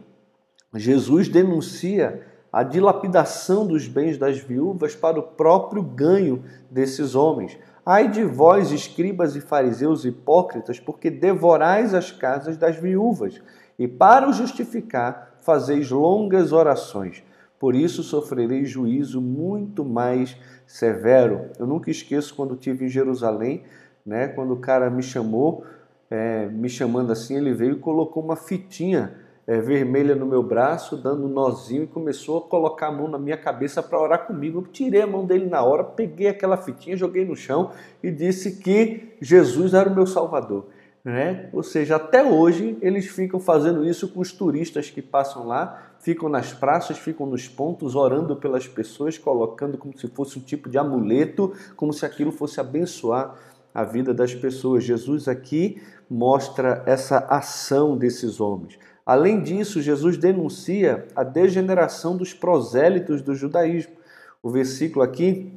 Jesus 0.79 1.29
denuncia 1.29 2.23
a 2.53 2.63
dilapidação 2.63 3.67
dos 3.67 3.87
bens 3.87 4.17
das 4.17 4.39
viúvas 4.39 4.95
para 4.95 5.19
o 5.19 5.23
próprio 5.23 5.83
ganho 5.83 6.43
desses 6.71 7.15
homens. 7.15 7.59
Ai 7.85 8.09
de 8.09 8.25
vós, 8.25 8.73
escribas 8.73 9.37
e 9.37 9.41
fariseus 9.41 10.05
hipócritas, 10.05 10.81
porque 10.81 11.11
devorais 11.11 11.95
as 11.95 12.11
casas 12.11 12.57
das 12.57 12.77
viúvas, 12.77 13.41
e 13.79 13.87
para 13.87 14.29
o 14.29 14.33
justificar 14.33 15.37
fazeis 15.41 15.91
longas 15.91 16.53
orações. 16.53 17.23
Por 17.61 17.75
isso 17.75 18.03
sofrereis 18.03 18.69
juízo 18.69 19.21
muito 19.21 19.85
mais 19.85 20.37
severo. 20.67 21.51
Eu 21.59 21.67
nunca 21.67 21.91
esqueço 21.91 22.35
quando 22.35 22.55
estive 22.55 22.87
em 22.87 22.89
Jerusalém, 22.89 23.63
né, 24.05 24.29
quando 24.29 24.53
o 24.53 24.59
cara 24.59 24.91
me 24.91 25.03
chamou, 25.03 25.65
é, 26.11 26.47
me 26.47 26.69
chamando 26.69 27.13
assim, 27.13 27.37
ele 27.37 27.53
veio 27.53 27.73
e 27.73 27.79
colocou 27.79 28.23
uma 28.23 28.37
fitinha 28.37 29.26
é, 29.47 29.61
vermelha 29.61 30.15
no 30.15 30.27
meu 30.27 30.43
braço, 30.43 30.97
dando 30.97 31.25
um 31.25 31.29
nozinho 31.29 31.85
e 31.85 31.87
começou 31.87 32.39
a 32.39 32.43
colocar 32.43 32.89
a 32.89 32.93
mão 32.93 33.07
na 33.07 33.19
minha 33.19 33.37
cabeça 33.37 33.83
para 33.83 34.01
orar 34.01 34.27
comigo. 34.27 34.59
Eu 34.59 34.67
tirei 34.67 35.03
a 35.03 35.07
mão 35.07 35.25
dele 35.25 35.47
na 35.47 35.63
hora, 35.63 35.85
peguei 35.85 36.29
aquela 36.29 36.57
fitinha, 36.57 36.97
joguei 36.97 37.25
no 37.25 37.37
chão 37.37 37.71
e 38.03 38.11
disse 38.11 38.57
que 38.57 39.15
Jesus 39.21 39.73
era 39.73 39.89
o 39.89 39.95
meu 39.95 40.07
Salvador. 40.07 40.67
Né? 41.05 41.49
Ou 41.53 41.63
seja, 41.63 41.95
até 41.95 42.25
hoje 42.25 42.77
eles 42.83 43.07
ficam 43.07 43.39
fazendo 43.39 43.85
isso 43.85 44.09
com 44.09 44.19
os 44.19 44.33
turistas 44.33 44.91
que 44.91 45.01
passam 45.01 45.47
lá, 45.47 45.93
ficam 46.01 46.29
nas 46.29 46.53
praças, 46.53 46.99
ficam 46.99 47.25
nos 47.27 47.47
pontos, 47.47 47.95
orando 47.95 48.35
pelas 48.35 48.67
pessoas, 48.67 49.17
colocando 49.17 49.79
como 49.79 49.97
se 49.97 50.09
fosse 50.09 50.37
um 50.37 50.43
tipo 50.43 50.69
de 50.69 50.77
amuleto, 50.77 51.53
como 51.77 51.93
se 51.93 52.05
aquilo 52.05 52.33
fosse 52.33 52.59
abençoar 52.59 53.37
a 53.73 53.85
vida 53.85 54.13
das 54.13 54.35
pessoas. 54.35 54.83
Jesus 54.83 55.29
aqui 55.29 55.81
mostra 56.11 56.83
essa 56.87 57.19
ação 57.19 57.97
desses 57.97 58.41
homens. 58.41 58.77
Além 59.07 59.41
disso, 59.41 59.81
Jesus 59.81 60.19
denuncia 60.19 61.07
a 61.15 61.23
degeneração 61.23 62.17
dos 62.17 62.35
prosélitos 62.35 63.23
do 63.23 63.37
judaísmo. 63.37 63.95
O 64.43 64.51
versículo 64.51 65.05
aqui, 65.05 65.53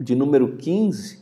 de 0.00 0.16
número 0.16 0.56
15, 0.56 1.20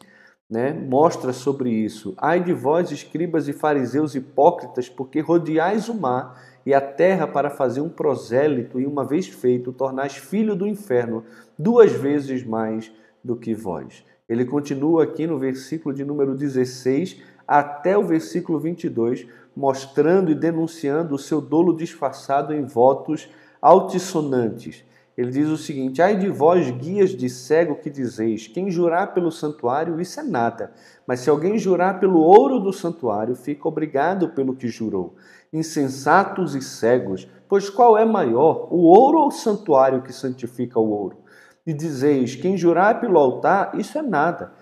né, 0.49 0.73
mostra 0.73 1.31
sobre 1.31 1.69
isso. 1.71 2.15
Ai 2.17 2.43
de 2.43 2.55
vós, 2.55 2.91
escribas 2.91 3.49
e 3.49 3.53
fariseus 3.53 4.15
hipócritas, 4.15 4.89
porque 4.89 5.21
rodeais 5.21 5.91
o 5.91 5.95
mar 5.95 6.43
e 6.65 6.73
a 6.73 6.81
terra 6.81 7.27
para 7.27 7.51
fazer 7.51 7.83
um 7.83 7.89
prosélito, 7.89 8.81
e 8.81 8.87
uma 8.87 9.05
vez 9.05 9.29
feito, 9.29 9.73
tornais 9.73 10.17
filho 10.17 10.57
do 10.57 10.67
inferno 10.67 11.23
duas 11.59 11.93
vezes 11.93 12.45
mais 12.45 12.91
do 13.23 13.37
que 13.37 13.55
vós. 13.55 14.05
Ele 14.27 14.47
continua 14.47 15.05
aqui 15.05 15.27
no 15.27 15.39
versículo 15.39 15.95
de 15.95 16.03
número 16.03 16.35
16 16.35 17.21
até 17.47 17.99
o 17.99 18.05
versículo 18.05 18.59
22, 18.59 19.27
mostrando 19.57 20.31
e 20.31 20.35
denunciando 20.35 21.15
o 21.15 21.19
seu 21.19 21.41
dolo 21.41 21.77
disfarçado 21.77 22.55
em 22.55 22.65
votos 22.65 23.29
altissonantes. 23.61 24.85
Ele 25.17 25.31
diz 25.31 25.49
o 25.49 25.59
seguinte: 25.59 26.01
Ai 26.01 26.17
de 26.17 26.29
vós, 26.29 26.71
guias 26.71 27.11
de 27.11 27.29
cego, 27.29 27.77
que 27.77 27.91
dizeis: 27.91 28.49
quem 28.49 28.71
jurar 28.71 29.13
pelo 29.13 29.31
santuário, 29.31 30.01
isso 30.01 30.19
é 30.21 30.23
nada. 30.23 30.73
Mas 31.07 31.21
se 31.21 31.29
alguém 31.29 31.59
jurar 31.59 32.01
pelo 32.01 32.21
ouro 32.21 32.59
do 32.59 32.73
santuário, 32.73 33.37
fica 33.37 33.69
obrigado 33.69 34.31
pelo 34.31 34.57
que 34.57 34.69
jurou. 34.69 35.15
Insensatos 35.53 36.55
e 36.55 36.63
cegos, 36.63 37.29
pois 37.47 37.69
qual 37.69 37.99
é 37.99 38.07
maior, 38.07 38.69
o 38.71 38.85
ouro 38.85 39.19
ou 39.19 39.29
o 39.29 39.31
santuário 39.31 40.03
que 40.03 40.13
santifica 40.13 40.81
o 40.81 40.91
ouro? 40.91 41.19
E 41.67 41.75
dizeis: 41.75 42.35
quem 42.35 42.57
jurar 42.57 42.99
pelo 42.99 43.19
altar, 43.19 43.79
isso 43.79 43.99
é 43.99 44.03
nada. 44.03 44.53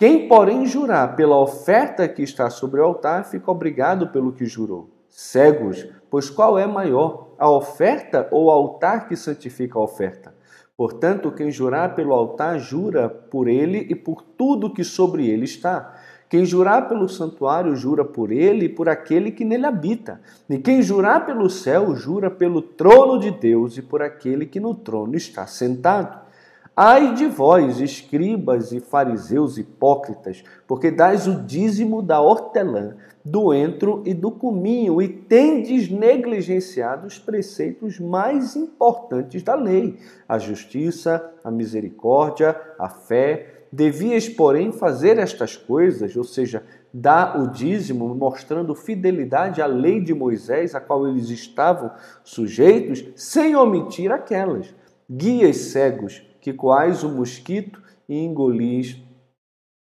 Quem, 0.00 0.26
porém, 0.26 0.64
jurar 0.64 1.14
pela 1.14 1.38
oferta 1.38 2.08
que 2.08 2.22
está 2.22 2.48
sobre 2.48 2.80
o 2.80 2.84
altar, 2.84 3.22
fica 3.26 3.50
obrigado 3.50 4.08
pelo 4.08 4.32
que 4.32 4.46
jurou. 4.46 4.88
Cegos, 5.10 5.86
pois 6.08 6.30
qual 6.30 6.58
é 6.58 6.66
maior, 6.66 7.34
a 7.38 7.50
oferta 7.50 8.26
ou 8.30 8.46
o 8.46 8.50
altar 8.50 9.06
que 9.06 9.14
santifica 9.14 9.78
a 9.78 9.82
oferta? 9.82 10.34
Portanto, 10.74 11.30
quem 11.30 11.50
jurar 11.50 11.94
pelo 11.94 12.14
altar, 12.14 12.58
jura 12.58 13.10
por 13.10 13.46
ele 13.46 13.88
e 13.90 13.94
por 13.94 14.22
tudo 14.22 14.72
que 14.72 14.82
sobre 14.82 15.28
ele 15.28 15.44
está. 15.44 15.94
Quem 16.30 16.46
jurar 16.46 16.88
pelo 16.88 17.06
santuário, 17.06 17.76
jura 17.76 18.02
por 18.02 18.32
ele 18.32 18.64
e 18.64 18.68
por 18.70 18.88
aquele 18.88 19.30
que 19.30 19.44
nele 19.44 19.66
habita. 19.66 20.18
E 20.48 20.56
quem 20.56 20.80
jurar 20.80 21.26
pelo 21.26 21.50
céu, 21.50 21.94
jura 21.94 22.30
pelo 22.30 22.62
trono 22.62 23.18
de 23.18 23.30
Deus 23.30 23.76
e 23.76 23.82
por 23.82 24.00
aquele 24.00 24.46
que 24.46 24.60
no 24.60 24.74
trono 24.74 25.14
está 25.14 25.46
sentado. 25.46 26.29
Ai 26.76 27.14
de 27.14 27.26
vós, 27.26 27.80
escribas 27.80 28.70
e 28.72 28.80
fariseus 28.80 29.58
hipócritas, 29.58 30.44
porque 30.68 30.90
dais 30.90 31.26
o 31.26 31.42
dízimo 31.42 32.00
da 32.00 32.20
hortelã, 32.20 32.96
do 33.24 33.52
entro 33.52 34.02
e 34.06 34.14
do 34.14 34.30
cominho, 34.30 35.02
e 35.02 35.08
tendes 35.08 35.90
negligenciado 35.90 37.06
os 37.06 37.18
preceitos 37.18 37.98
mais 37.98 38.54
importantes 38.54 39.42
da 39.42 39.54
lei: 39.54 39.98
a 40.28 40.38
justiça, 40.38 41.32
a 41.42 41.50
misericórdia, 41.50 42.58
a 42.78 42.88
fé. 42.88 43.56
Devias, 43.72 44.28
porém, 44.28 44.72
fazer 44.72 45.16
estas 45.18 45.56
coisas, 45.56 46.16
ou 46.16 46.24
seja, 46.24 46.64
dar 46.92 47.40
o 47.40 47.48
dízimo, 47.48 48.12
mostrando 48.16 48.74
fidelidade 48.74 49.62
à 49.62 49.66
lei 49.66 50.00
de 50.00 50.12
Moisés, 50.12 50.74
a 50.74 50.80
qual 50.80 51.06
eles 51.06 51.30
estavam 51.30 51.92
sujeitos, 52.24 53.04
sem 53.14 53.54
omitir 53.54 54.10
aquelas. 54.10 54.74
Guias 55.08 55.56
cegos, 55.56 56.20
que 56.40 56.52
coais 56.52 57.02
o 57.02 57.08
mosquito 57.08 57.82
e 58.08 58.16
engolis 58.18 58.96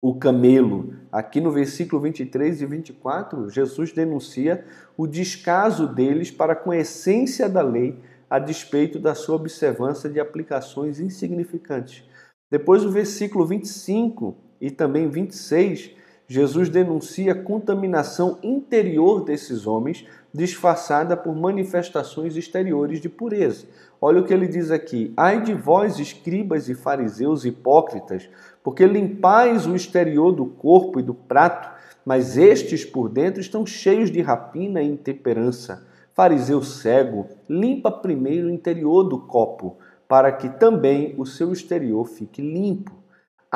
o 0.00 0.14
camelo. 0.14 0.94
Aqui 1.11 1.40
no 1.40 1.50
versículo 1.50 2.02
23 2.02 2.61
e 2.61 2.66
24, 2.66 3.49
Jesus 3.49 3.92
denuncia 3.92 4.64
o 4.96 5.06
descaso 5.06 5.87
deles 5.87 6.30
para 6.30 6.54
com 6.54 6.70
a 6.70 6.76
essência 6.76 7.49
da 7.49 7.62
lei, 7.62 7.99
a 8.28 8.38
despeito 8.38 8.99
da 8.99 9.14
sua 9.14 9.37
observância 9.37 10.11
de 10.11 10.20
aplicações 10.20 11.00
insignificantes. 11.00 12.04
Depois, 12.50 12.84
o 12.84 12.90
versículo 12.90 13.46
25 13.46 14.37
e 14.61 14.70
também 14.70 15.08
26, 15.08 15.92
Jesus 16.26 16.68
denuncia 16.68 17.32
a 17.32 17.42
contaminação 17.42 18.38
interior 18.42 19.25
desses 19.25 19.66
homens, 19.66 20.06
disfarçada 20.32 21.16
por 21.16 21.34
manifestações 21.34 22.37
exteriores 22.37 23.00
de 23.00 23.08
pureza. 23.08 23.66
Olha 24.06 24.20
o 24.20 24.25
que 24.25 24.34
ele 24.34 24.46
diz 24.46 24.70
aqui: 24.70 25.14
Ai 25.16 25.40
de 25.40 25.54
vós, 25.54 25.99
escribas 25.99 26.68
e 26.68 26.75
fariseus 26.75 27.46
hipócritas, 27.46 28.28
porque 28.62 28.87
limpais 28.87 29.66
o 29.66 29.75
exterior 29.75 30.30
do 30.30 30.44
corpo 30.44 31.00
e 31.00 31.02
do 31.02 31.14
prato, 31.14 31.70
mas 32.04 32.37
estes 32.37 32.84
por 32.84 33.08
dentro 33.08 33.40
estão 33.40 33.64
cheios 33.64 34.11
de 34.11 34.20
rapina 34.20 34.82
e 34.82 34.90
intemperança. 34.90 35.87
Fariseu 36.12 36.62
cego, 36.62 37.28
limpa 37.49 37.90
primeiro 37.90 38.49
o 38.49 38.50
interior 38.50 39.04
do 39.04 39.20
copo, 39.20 39.78
para 40.06 40.30
que 40.30 40.50
também 40.50 41.14
o 41.16 41.25
seu 41.25 41.50
exterior 41.50 42.04
fique 42.04 42.42
limpo. 42.42 42.92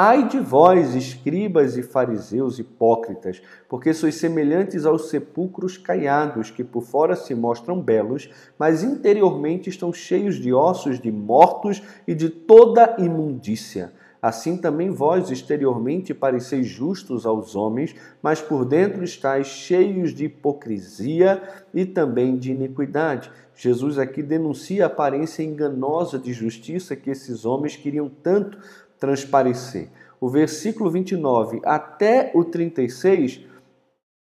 Ai 0.00 0.28
de 0.28 0.38
vós, 0.38 0.94
escribas 0.94 1.76
e 1.76 1.82
fariseus 1.82 2.60
hipócritas, 2.60 3.42
porque 3.68 3.92
sois 3.92 4.14
semelhantes 4.14 4.86
aos 4.86 5.10
sepulcros 5.10 5.76
caiados, 5.76 6.52
que 6.52 6.62
por 6.62 6.84
fora 6.84 7.16
se 7.16 7.34
mostram 7.34 7.80
belos, 7.80 8.30
mas 8.56 8.84
interiormente 8.84 9.68
estão 9.68 9.92
cheios 9.92 10.36
de 10.36 10.52
ossos 10.52 11.00
de 11.00 11.10
mortos 11.10 11.82
e 12.06 12.14
de 12.14 12.30
toda 12.30 12.94
imundícia. 13.00 13.92
Assim 14.22 14.56
também 14.56 14.90
vós 14.90 15.32
exteriormente 15.32 16.14
pareceis 16.14 16.68
justos 16.68 17.26
aos 17.26 17.56
homens, 17.56 17.96
mas 18.22 18.40
por 18.40 18.64
dentro 18.64 19.02
estáis 19.02 19.48
cheios 19.48 20.14
de 20.14 20.26
hipocrisia 20.26 21.42
e 21.74 21.84
também 21.84 22.36
de 22.36 22.52
iniquidade. 22.52 23.32
Jesus 23.52 23.98
aqui 23.98 24.22
denuncia 24.22 24.84
a 24.84 24.86
aparência 24.86 25.42
enganosa 25.42 26.16
de 26.16 26.32
justiça 26.32 26.94
que 26.94 27.10
esses 27.10 27.44
homens 27.44 27.76
queriam 27.76 28.08
tanto 28.08 28.58
transparecer. 28.98 29.88
O 30.20 30.28
versículo 30.28 30.90
29 30.90 31.60
até 31.64 32.30
o 32.34 32.44
36, 32.44 33.40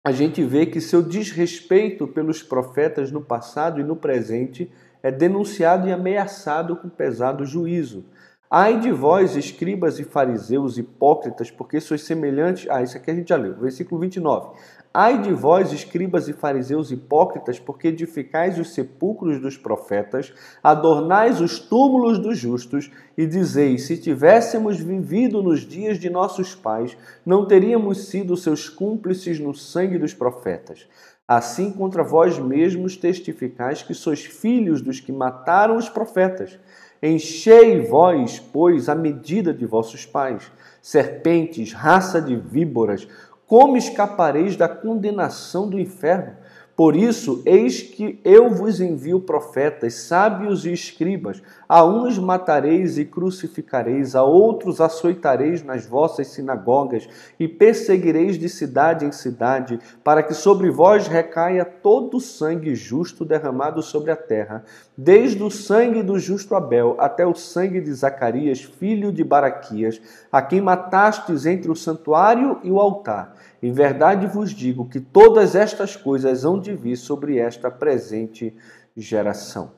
a 0.07 0.13
gente 0.13 0.43
vê 0.43 0.67
que 0.67 0.81
seu 0.81 1.03
desrespeito 1.03 2.07
pelos 2.07 2.43
profetas 2.43 3.11
no 3.11 3.21
passado 3.21 3.81
e 3.81 3.85
no 3.85 3.97
presente 3.97 4.71
é 5.03 5.11
denunciado 5.11 5.89
e 5.89 5.93
ameaçado 5.93 6.77
com 6.77 6.89
pesado 6.89 7.45
juízo. 7.45 8.05
Ai 8.51 8.81
de 8.81 8.91
vós, 8.91 9.37
escribas 9.37 9.99
e 10.01 10.05
fariseus 10.05 10.77
hipócritas, 10.77 11.51
porque 11.51 11.81
sois 11.81 12.03
semelhantes. 12.03 12.69
Ah, 12.69 12.83
isso 12.83 12.97
aqui 12.97 13.11
a 13.11 13.15
gente 13.15 13.29
já 13.29 13.37
leu, 13.37 13.55
versículo 13.55 14.01
29. 14.01 14.57
Ai 14.93 15.23
de 15.23 15.33
vós, 15.33 15.73
escribas 15.73 16.27
e 16.27 16.33
fariseus 16.33 16.91
hipócritas, 16.91 17.61
porque 17.61 17.89
edificais 17.89 18.59
os 18.59 18.75
sepulcros 18.75 19.41
dos 19.41 19.57
profetas, 19.57 20.33
adornais 20.61 21.41
os 21.41 21.61
túmulos 21.61 22.19
dos 22.19 22.37
justos, 22.37 22.91
e 23.17 23.25
dizeis: 23.25 23.87
se 23.87 23.97
tivéssemos 23.97 24.81
vivido 24.81 25.45
nos 25.45 25.61
dias 25.61 25.97
de 25.97 26.11
nossos 26.11 26.57
pais, 26.57 26.97
não 27.25 27.47
teríamos 27.47 28.07
sido 28.07 28.37
seus 28.37 28.69
cúmplices 28.69 29.39
no 29.39 29.55
sangue 29.55 29.97
dos 29.97 30.13
profetas. 30.13 30.89
Assim 31.27 31.71
contra 31.71 32.03
vós 32.03 32.41
mesmos 32.41 32.97
testificais 32.97 33.85
que 33.85 33.95
sois 33.95 34.25
filhos 34.25 34.83
dos 34.83 34.99
que 34.99 35.13
mataram 35.13 35.77
os 35.77 35.89
profetas. 35.89 36.59
Enchei 37.01 37.81
vós, 37.87 38.41
pois, 38.41 38.89
a 38.89 38.97
medida 38.97 39.55
de 39.55 39.65
vossos 39.65 40.05
pais, 40.05 40.51
serpentes, 40.83 41.73
raça 41.73 42.21
de 42.21 42.35
víboras, 42.35 43.07
como 43.51 43.77
escapareis 43.77 44.55
da 44.55 44.69
condenação 44.69 45.69
do 45.69 45.77
inferno? 45.77 46.37
Por 46.81 46.97
isso, 46.97 47.43
eis 47.45 47.83
que 47.83 48.19
eu 48.25 48.49
vos 48.49 48.81
envio 48.81 49.21
profetas, 49.21 49.93
sábios 49.93 50.65
e 50.65 50.73
escribas. 50.73 51.43
A 51.69 51.85
uns 51.85 52.19
matareis 52.19 52.97
e 52.97 53.05
crucificareis, 53.05 54.17
a 54.17 54.23
outros 54.23 54.81
açoitareis 54.81 55.63
nas 55.63 55.85
vossas 55.85 56.29
sinagogas 56.29 57.07
e 57.39 57.47
perseguireis 57.47 58.39
de 58.39 58.49
cidade 58.49 59.05
em 59.05 59.13
cidade, 59.13 59.79
para 60.03 60.23
que 60.23 60.33
sobre 60.33 60.71
vós 60.71 61.07
recaia 61.07 61.67
todo 61.67 62.17
o 62.17 62.21
sangue 62.21 62.75
justo 62.75 63.27
derramado 63.27 63.83
sobre 63.83 64.11
a 64.11 64.17
terra, 64.17 64.65
desde 64.97 65.43
o 65.43 65.51
sangue 65.51 66.03
do 66.03 66.19
justo 66.19 66.55
Abel 66.55 66.97
até 66.99 67.27
o 67.27 67.35
sangue 67.35 67.83
de 67.83 67.93
Zacarias, 67.93 68.63
filho 68.63 69.13
de 69.13 69.23
Baraquias, 69.23 70.01
a 70.33 70.41
quem 70.41 70.63
matastes 70.63 71.45
entre 71.45 71.71
o 71.71 71.77
santuário 71.77 72.59
e 72.65 72.71
o 72.71 72.81
altar. 72.81 73.37
Em 73.63 73.73
verdade 73.73 74.27
vos 74.27 74.51
digo 74.51 74.89
que 74.89 75.01
todas 75.01 75.55
estas 75.55 75.97
coisas 75.97 76.45
hão 76.45 76.59
de 76.59 76.75
vir 76.75 76.97
sobre 76.97 77.39
esta 77.39 77.71
presente 77.71 78.57
geração. 78.97 79.73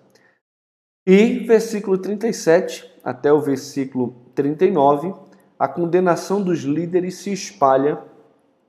E 1.06 1.40
versículo 1.40 1.98
37 1.98 2.92
até 3.02 3.32
o 3.32 3.40
versículo 3.40 4.14
39, 4.34 5.14
a 5.58 5.66
condenação 5.66 6.42
dos 6.42 6.60
líderes 6.60 7.16
se 7.16 7.32
espalha 7.32 7.98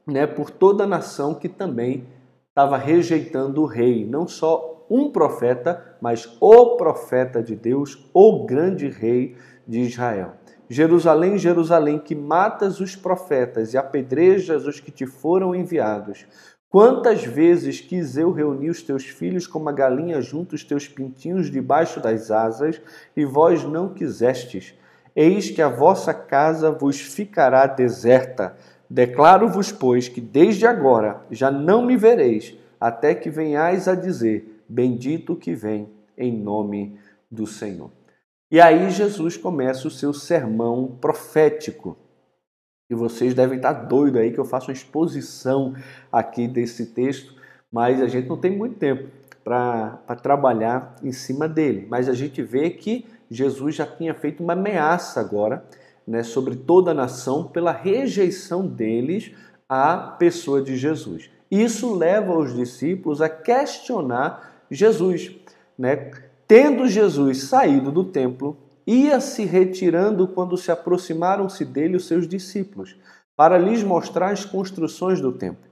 né, 0.06 0.26
por 0.26 0.50
toda 0.50 0.84
a 0.84 0.88
nação 0.88 1.36
que 1.36 1.48
também 1.48 2.08
estava 2.50 2.78
rejeitando 2.78 3.62
o 3.62 3.66
rei, 3.66 4.06
não 4.06 4.28
só 4.28 4.86
um 4.90 5.12
profeta, 5.12 5.98
mas 6.02 6.38
o 6.40 6.76
profeta 6.76 7.42
de 7.42 7.56
Deus, 7.56 8.10
o 8.14 8.46
grande 8.46 8.90
rei 8.90 9.38
de 9.68 9.80
Israel. 9.82 10.34
Jerusalém, 10.70 11.38
Jerusalém, 11.38 12.00
que 12.00 12.16
matas 12.16 12.80
os 12.80 12.96
profetas 12.96 13.74
e 13.74 13.78
apedrejas 13.78 14.66
os 14.66 14.80
que 14.80 14.92
te 14.92 15.06
foram 15.06 15.54
enviados. 15.54 16.26
Quantas 16.70 17.24
vezes 17.24 17.80
quis 17.80 18.18
eu 18.18 18.32
reunir 18.32 18.72
os 18.72 18.82
teus 18.82 19.04
filhos 19.04 19.46
como 19.46 19.70
a 19.70 19.72
galinha 19.72 20.20
junto 20.22 20.56
os 20.56 20.64
teus 20.64 20.88
pintinhos 20.88 21.52
debaixo 21.52 22.00
das 22.00 22.32
asas, 22.32 22.82
e 23.16 23.24
vós 23.26 23.64
não 23.64 23.94
quisestes. 23.94 24.74
Eis 25.16 25.52
que 25.52 25.62
a 25.62 25.68
vossa 25.68 26.14
casa 26.14 26.72
vos 26.72 27.00
ficará 27.00 27.68
deserta. 27.68 28.56
Declaro-vos, 28.90 29.72
pois, 29.72 30.08
que 30.08 30.20
desde 30.20 30.66
agora 30.66 31.22
já 31.30 31.52
não 31.52 31.86
me 31.86 31.96
vereis, 31.96 32.58
até 32.82 33.14
que 33.14 33.30
venhais 33.30 33.88
a 33.88 33.94
dizer: 33.94 34.64
Bendito 34.68 35.36
que 35.36 35.54
vem 35.54 35.88
em 36.18 36.36
nome 36.36 36.98
do 37.30 37.46
Senhor. 37.46 37.92
E 38.54 38.62
aí 38.62 38.92
Jesus 38.92 39.36
começa 39.36 39.88
o 39.88 39.90
seu 39.90 40.14
sermão 40.14 40.96
profético. 41.02 41.98
E 42.88 42.94
vocês 42.94 43.34
devem 43.34 43.58
estar 43.58 43.74
doidos 43.74 44.22
aí 44.22 44.32
que 44.32 44.40
eu 44.40 44.46
faço 44.46 44.68
uma 44.68 44.76
exposição 44.76 45.74
aqui 46.12 46.48
desse 46.48 46.86
texto, 46.94 47.34
mas 47.72 48.00
a 48.00 48.06
gente 48.06 48.30
não 48.30 48.38
tem 48.38 48.56
muito 48.56 48.76
tempo 48.76 49.10
para 49.44 49.98
trabalhar 50.22 50.96
em 51.02 51.12
cima 51.12 51.50
dele. 51.50 51.88
Mas 51.90 52.08
a 52.08 52.14
gente 52.14 52.44
vê 52.44 52.70
que 52.70 53.08
Jesus 53.28 53.74
já 53.74 53.88
tinha 53.88 54.14
feito 54.14 54.44
uma 54.44 54.54
ameaça 54.54 55.20
agora 55.20 55.66
né, 56.06 56.22
sobre 56.22 56.56
toda 56.56 56.92
a 56.92 56.94
nação 56.94 57.48
pela 57.48 57.72
rejeição 57.72 58.68
deles 58.68 59.32
à 59.68 59.98
pessoa 59.98 60.62
de 60.62 60.78
Jesus. 60.78 61.28
Isso 61.50 61.96
leva 61.96 62.38
os 62.38 62.54
discípulos 62.54 63.20
a 63.20 63.28
questionar 63.28 64.64
Jesus. 64.70 65.32
Né? 65.76 66.12
Tendo 66.56 66.88
Jesus 66.88 67.46
saído 67.46 67.92
do 67.92 68.04
templo, 68.04 68.56
ia 68.86 69.20
se 69.20 69.44
retirando 69.44 70.28
quando 70.28 70.56
se 70.56 70.72
aproximaram-se 70.72 71.66
dele 71.66 71.98
os 71.98 72.06
seus 72.06 72.28
discípulos, 72.28 72.96
para 73.36 73.58
lhes 73.58 73.82
mostrar 73.82 74.30
as 74.30 74.46
construções 74.46 75.20
do 75.20 75.32
templo. 75.32 75.68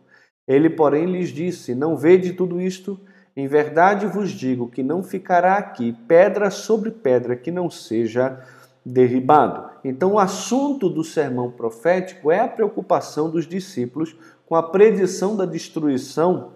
Ele, 0.47 0.71
porém, 0.71 1.05
lhes 1.05 1.29
disse: 1.29 1.75
Não 1.75 1.95
vede 1.95 2.33
tudo 2.33 2.59
isto? 2.59 2.99
Em 3.37 3.47
verdade 3.47 4.07
vos 4.07 4.31
digo 4.31 4.71
que 4.71 4.81
não 4.81 5.03
ficará 5.03 5.53
aqui 5.57 5.95
pedra 6.07 6.49
sobre 6.49 6.89
pedra 6.89 7.35
que 7.35 7.51
não 7.51 7.69
seja 7.69 8.43
derribado. 8.83 9.69
Então, 9.83 10.13
o 10.13 10.19
assunto 10.19 10.89
do 10.89 11.03
sermão 11.03 11.51
profético 11.51 12.31
é 12.31 12.39
a 12.39 12.47
preocupação 12.47 13.29
dos 13.29 13.45
discípulos 13.45 14.15
com 14.47 14.55
a 14.55 14.63
predição 14.63 15.37
da 15.37 15.45
destruição 15.45 16.53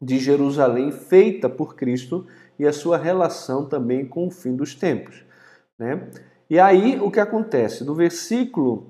de 0.00 0.18
Jerusalém 0.18 0.90
feita 0.90 1.46
por 1.46 1.74
Cristo 1.74 2.26
e 2.60 2.66
a 2.66 2.74
sua 2.74 2.98
relação 2.98 3.64
também 3.64 4.04
com 4.04 4.26
o 4.26 4.30
fim 4.30 4.54
dos 4.54 4.74
tempos. 4.74 5.24
Né? 5.78 6.10
E 6.50 6.60
aí 6.60 7.00
o 7.00 7.10
que 7.10 7.18
acontece? 7.18 7.82
Do 7.84 7.94
versículo, 7.94 8.86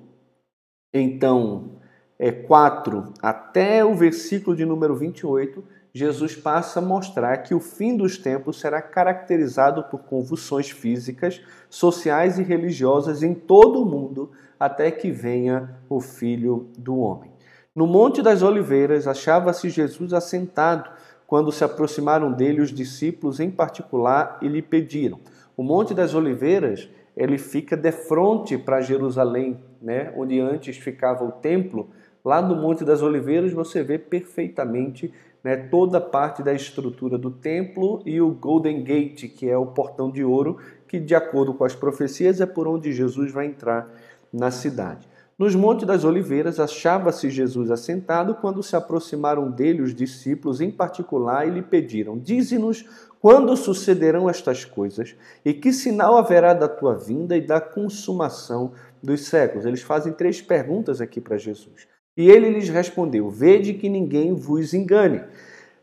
então, 0.93 1.77
é, 2.19 2.33
4 2.33 3.15
até 3.23 3.85
o 3.85 3.95
versículo 3.95 4.57
de 4.57 4.65
número 4.65 4.97
28, 4.97 5.63
Jesus 5.95 6.35
passa 6.35 6.81
a 6.81 6.83
mostrar 6.83 7.37
que 7.45 7.55
o 7.55 7.61
fim 7.61 7.97
dos 7.97 8.19
tempos 8.19 8.59
será 8.59 8.83
caracterizado 8.83 9.85
por 9.85 10.01
convulsões 10.01 10.69
físicas, 10.69 11.41
sociais 11.69 12.41
e 12.41 12.43
religiosas 12.43 13.23
em 13.23 13.35
todo 13.35 13.81
o 13.81 13.87
mundo, 13.87 14.33
até 14.59 14.91
que 14.91 15.13
venha 15.13 15.77
o 15.89 16.01
Filho 16.01 16.73
do 16.77 16.99
Homem. 16.99 17.31
No 17.73 17.87
Monte 17.87 18.21
das 18.21 18.43
Oliveiras 18.43 19.07
achava-se 19.07 19.71
Jesus 19.71 20.13
assentado, 20.13 20.91
quando 21.31 21.53
se 21.53 21.63
aproximaram 21.63 22.33
dele 22.33 22.61
os 22.61 22.73
discípulos 22.73 23.39
em 23.39 23.53
particular 23.53 24.37
e 24.43 24.49
lhe 24.49 24.61
pediram. 24.61 25.21
O 25.57 25.63
Monte 25.63 25.95
das 25.95 26.13
Oliveiras, 26.13 26.91
ele 27.17 27.39
fica 27.39 27.77
de 27.77 27.93
frente 27.93 28.59
para 28.59 28.81
Jerusalém, 28.81 29.57
né, 29.81 30.13
onde 30.17 30.41
antes 30.41 30.77
ficava 30.77 31.23
o 31.23 31.31
templo. 31.31 31.89
Lá 32.25 32.43
no 32.43 32.57
Monte 32.57 32.85
das 32.85 33.01
Oliveiras 33.01 33.53
você 33.53 33.81
vê 33.81 33.97
perfeitamente 33.97 35.15
né, 35.45 35.57
toda 35.57 35.99
a 35.99 36.01
parte 36.01 36.43
da 36.43 36.53
estrutura 36.53 37.17
do 37.17 37.31
templo 37.31 38.03
e 38.05 38.21
o 38.21 38.33
Golden 38.33 38.83
Gate, 38.83 39.29
que 39.29 39.49
é 39.49 39.57
o 39.57 39.67
portão 39.67 40.11
de 40.11 40.25
ouro, 40.25 40.57
que, 40.89 40.99
de 40.99 41.15
acordo 41.15 41.55
com 41.55 41.63
as 41.63 41.77
profecias, 41.77 42.41
é 42.41 42.47
por 42.47 42.67
onde 42.67 42.93
Jesus 42.93 43.31
vai 43.31 43.47
entrar 43.47 43.89
na 44.33 44.51
cidade. 44.51 45.09
Nos 45.41 45.55
Montes 45.55 45.87
das 45.87 46.05
Oliveiras 46.05 46.61
achava-se 46.61 47.31
Jesus 47.31 47.71
assentado 47.71 48.35
quando 48.35 48.63
se 48.63 48.77
aproximaram 48.77 49.51
dele 49.51 49.81
os 49.81 49.95
discípulos 49.95 50.61
em 50.61 50.71
particular 50.71 51.49
e 51.49 51.51
lhe 51.51 51.63
pediram: 51.63 52.19
Dize-nos 52.19 52.85
quando 53.19 53.57
sucederão 53.57 54.29
estas 54.29 54.67
coisas 54.67 55.17
e 55.43 55.55
que 55.55 55.73
sinal 55.73 56.19
haverá 56.19 56.53
da 56.53 56.69
tua 56.69 56.95
vinda 56.95 57.39
e 57.39 57.41
da 57.41 57.59
consumação 57.59 58.73
dos 59.03 59.23
séculos. 59.29 59.65
Eles 59.65 59.81
fazem 59.81 60.13
três 60.13 60.43
perguntas 60.43 61.01
aqui 61.01 61.23
para 61.23 61.39
Jesus. 61.39 61.89
E 62.15 62.29
ele 62.29 62.51
lhes 62.51 62.69
respondeu: 62.69 63.31
Vede 63.31 63.73
que 63.73 63.89
ninguém 63.89 64.35
vos 64.35 64.75
engane, 64.75 65.25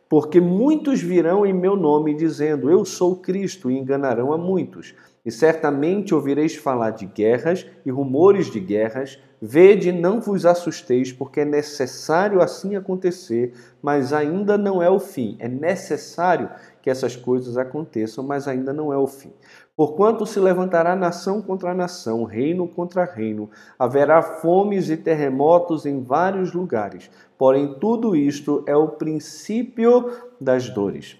porque 0.08 0.40
muitos 0.40 1.02
virão 1.02 1.44
em 1.48 1.54
meu 1.54 1.76
nome 1.76 2.14
dizendo: 2.14 2.70
Eu 2.70 2.86
sou 2.86 3.16
Cristo, 3.16 3.72
e 3.72 3.80
enganarão 3.80 4.32
a 4.32 4.38
muitos. 4.38 4.94
E 5.28 5.32
certamente 5.32 6.16
ouvireis 6.16 6.56
falar 6.56 6.92
de 6.92 7.06
guerras 7.06 7.68
e 7.86 7.92
rumores 7.92 8.50
de 8.50 8.62
guerras. 8.62 9.22
Vede, 9.42 9.92
não 9.92 10.22
vos 10.22 10.46
assusteis, 10.46 11.12
porque 11.12 11.42
é 11.42 11.46
necessário 11.46 12.42
assim 12.42 12.78
acontecer, 12.78 13.54
mas 13.82 14.14
ainda 14.14 14.58
não 14.58 14.82
é 14.82 14.90
o 14.90 15.02
fim. 15.02 15.36
É 15.40 15.50
necessário 15.50 16.50
que 16.82 16.90
essas 16.90 17.18
coisas 17.18 17.58
aconteçam, 17.58 18.24
mas 18.24 18.48
ainda 18.48 18.72
não 18.72 18.94
é 18.94 18.98
o 18.98 19.06
fim. 19.06 19.34
Porquanto 19.76 20.26
se 20.26 20.40
levantará 20.40 20.96
nação 20.96 21.42
contra 21.42 21.74
nação, 21.74 22.24
reino 22.24 22.66
contra 22.66 23.04
reino, 23.04 23.50
haverá 23.78 24.22
fomes 24.22 24.90
e 24.90 24.96
terremotos 24.96 25.86
em 25.86 26.02
vários 26.02 26.54
lugares. 26.54 27.12
Porém, 27.38 27.76
tudo 27.82 28.16
isto 28.16 28.64
é 28.66 28.78
o 28.78 28.88
princípio 28.88 30.10
das 30.40 30.70
dores. 30.70 31.20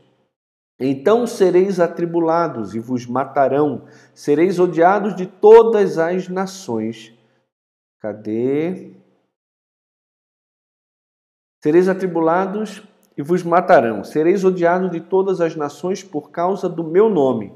Então 0.80 1.26
sereis 1.26 1.80
atribulados 1.80 2.76
e 2.76 2.80
vos 2.80 3.06
matarão, 3.08 3.86
sereis 4.14 4.60
odiados 4.60 5.16
de 5.16 5.26
todas 5.26 5.98
as 5.98 6.28
nações. 6.28 7.14
Cadê? 8.00 8.92
Sereis 11.64 11.90
atribulados 11.90 12.84
e 13.18 13.24
vos 13.24 13.42
matarão, 13.42 14.04
sereis 14.04 14.44
odiados 14.44 14.92
de 14.92 15.02
todas 15.02 15.42
as 15.42 15.56
nações 15.56 16.04
por 16.04 16.30
causa 16.30 16.70
do 16.70 16.84
meu 16.84 17.10
nome. 17.10 17.52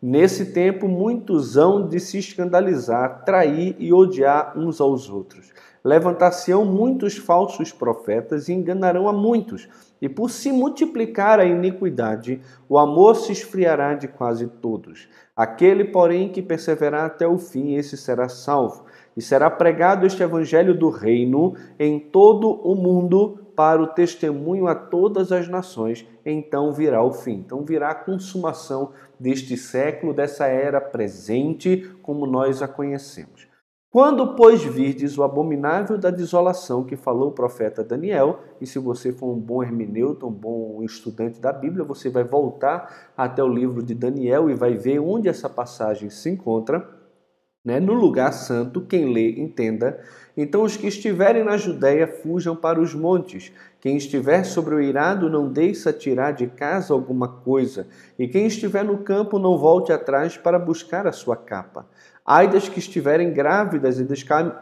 Nesse 0.00 0.52
tempo, 0.52 0.86
muitos 0.86 1.56
hão 1.56 1.88
de 1.88 1.98
se 1.98 2.18
escandalizar, 2.18 3.24
trair 3.24 3.74
e 3.78 3.94
odiar 3.94 4.56
uns 4.56 4.78
aos 4.78 5.08
outros. 5.08 5.50
Levantar-se-ão 5.82 6.66
muitos 6.66 7.16
falsos 7.16 7.72
profetas 7.72 8.48
e 8.48 8.52
enganarão 8.52 9.08
a 9.08 9.12
muitos. 9.12 9.66
E 10.00 10.08
por 10.08 10.30
se 10.30 10.52
multiplicar 10.52 11.40
a 11.40 11.44
iniquidade, 11.44 12.40
o 12.68 12.78
amor 12.78 13.16
se 13.16 13.32
esfriará 13.32 13.94
de 13.94 14.08
quase 14.08 14.46
todos. 14.46 15.08
Aquele, 15.34 15.84
porém, 15.84 16.28
que 16.28 16.42
perseverar 16.42 17.06
até 17.06 17.26
o 17.26 17.38
fim, 17.38 17.74
esse 17.74 17.96
será 17.96 18.28
salvo. 18.28 18.84
E 19.16 19.22
será 19.22 19.50
pregado 19.50 20.06
este 20.06 20.22
evangelho 20.22 20.78
do 20.78 20.90
reino 20.90 21.54
em 21.78 21.98
todo 21.98 22.50
o 22.50 22.74
mundo 22.74 23.46
para 23.56 23.82
o 23.82 23.86
testemunho 23.86 24.68
a 24.68 24.74
todas 24.74 25.32
as 25.32 25.48
nações, 25.48 26.06
então 26.24 26.72
virá 26.72 27.02
o 27.02 27.10
fim. 27.10 27.36
Então 27.36 27.64
virá 27.64 27.90
a 27.90 27.94
consumação 27.94 28.92
deste 29.18 29.56
século, 29.56 30.12
dessa 30.12 30.46
era 30.46 30.78
presente, 30.78 31.90
como 32.02 32.26
nós 32.26 32.60
a 32.60 32.68
conhecemos. 32.68 33.48
Quando, 33.90 34.34
pois, 34.34 34.62
virdes 34.62 35.16
o 35.16 35.22
abominável 35.22 35.96
da 35.96 36.10
desolação 36.10 36.84
que 36.84 36.96
falou 36.96 37.28
o 37.28 37.32
profeta 37.32 37.84
Daniel, 37.84 38.40
e 38.60 38.66
se 38.66 38.78
você 38.78 39.12
for 39.12 39.32
um 39.32 39.38
bom 39.38 39.62
hermeneuta, 39.62 40.26
um 40.26 40.30
bom 40.30 40.82
estudante 40.82 41.40
da 41.40 41.52
Bíblia, 41.52 41.84
você 41.84 42.10
vai 42.10 42.24
voltar 42.24 43.12
até 43.16 43.42
o 43.42 43.48
livro 43.48 43.82
de 43.82 43.94
Daniel 43.94 44.50
e 44.50 44.54
vai 44.54 44.74
ver 44.74 44.98
onde 44.98 45.28
essa 45.28 45.48
passagem 45.48 46.10
se 46.10 46.28
encontra, 46.28 46.86
né? 47.64 47.80
no 47.80 47.94
lugar 47.94 48.32
santo, 48.32 48.80
quem 48.80 49.12
lê, 49.12 49.30
entenda. 49.40 49.98
Então, 50.36 50.62
os 50.62 50.76
que 50.76 50.88
estiverem 50.88 51.42
na 51.42 51.56
Judéia 51.56 52.06
fujam 52.06 52.54
para 52.54 52.80
os 52.80 52.94
montes. 52.94 53.50
Quem 53.80 53.96
estiver 53.96 54.44
sobre 54.44 54.74
o 54.74 54.80
irado, 54.80 55.30
não 55.30 55.50
deixe 55.50 55.90
tirar 55.92 56.32
de 56.32 56.48
casa 56.48 56.92
alguma 56.92 57.28
coisa. 57.28 57.86
E 58.18 58.28
quem 58.28 58.46
estiver 58.46 58.84
no 58.84 58.98
campo, 58.98 59.38
não 59.38 59.56
volte 59.56 59.92
atrás 59.92 60.36
para 60.36 60.58
buscar 60.58 61.06
a 61.06 61.12
sua 61.12 61.36
capa. 61.36 61.86
Ai 62.26 62.48
das 62.48 62.68
que 62.68 62.80
estiverem 62.80 63.32
grávidas 63.32 64.00
e 64.00 64.04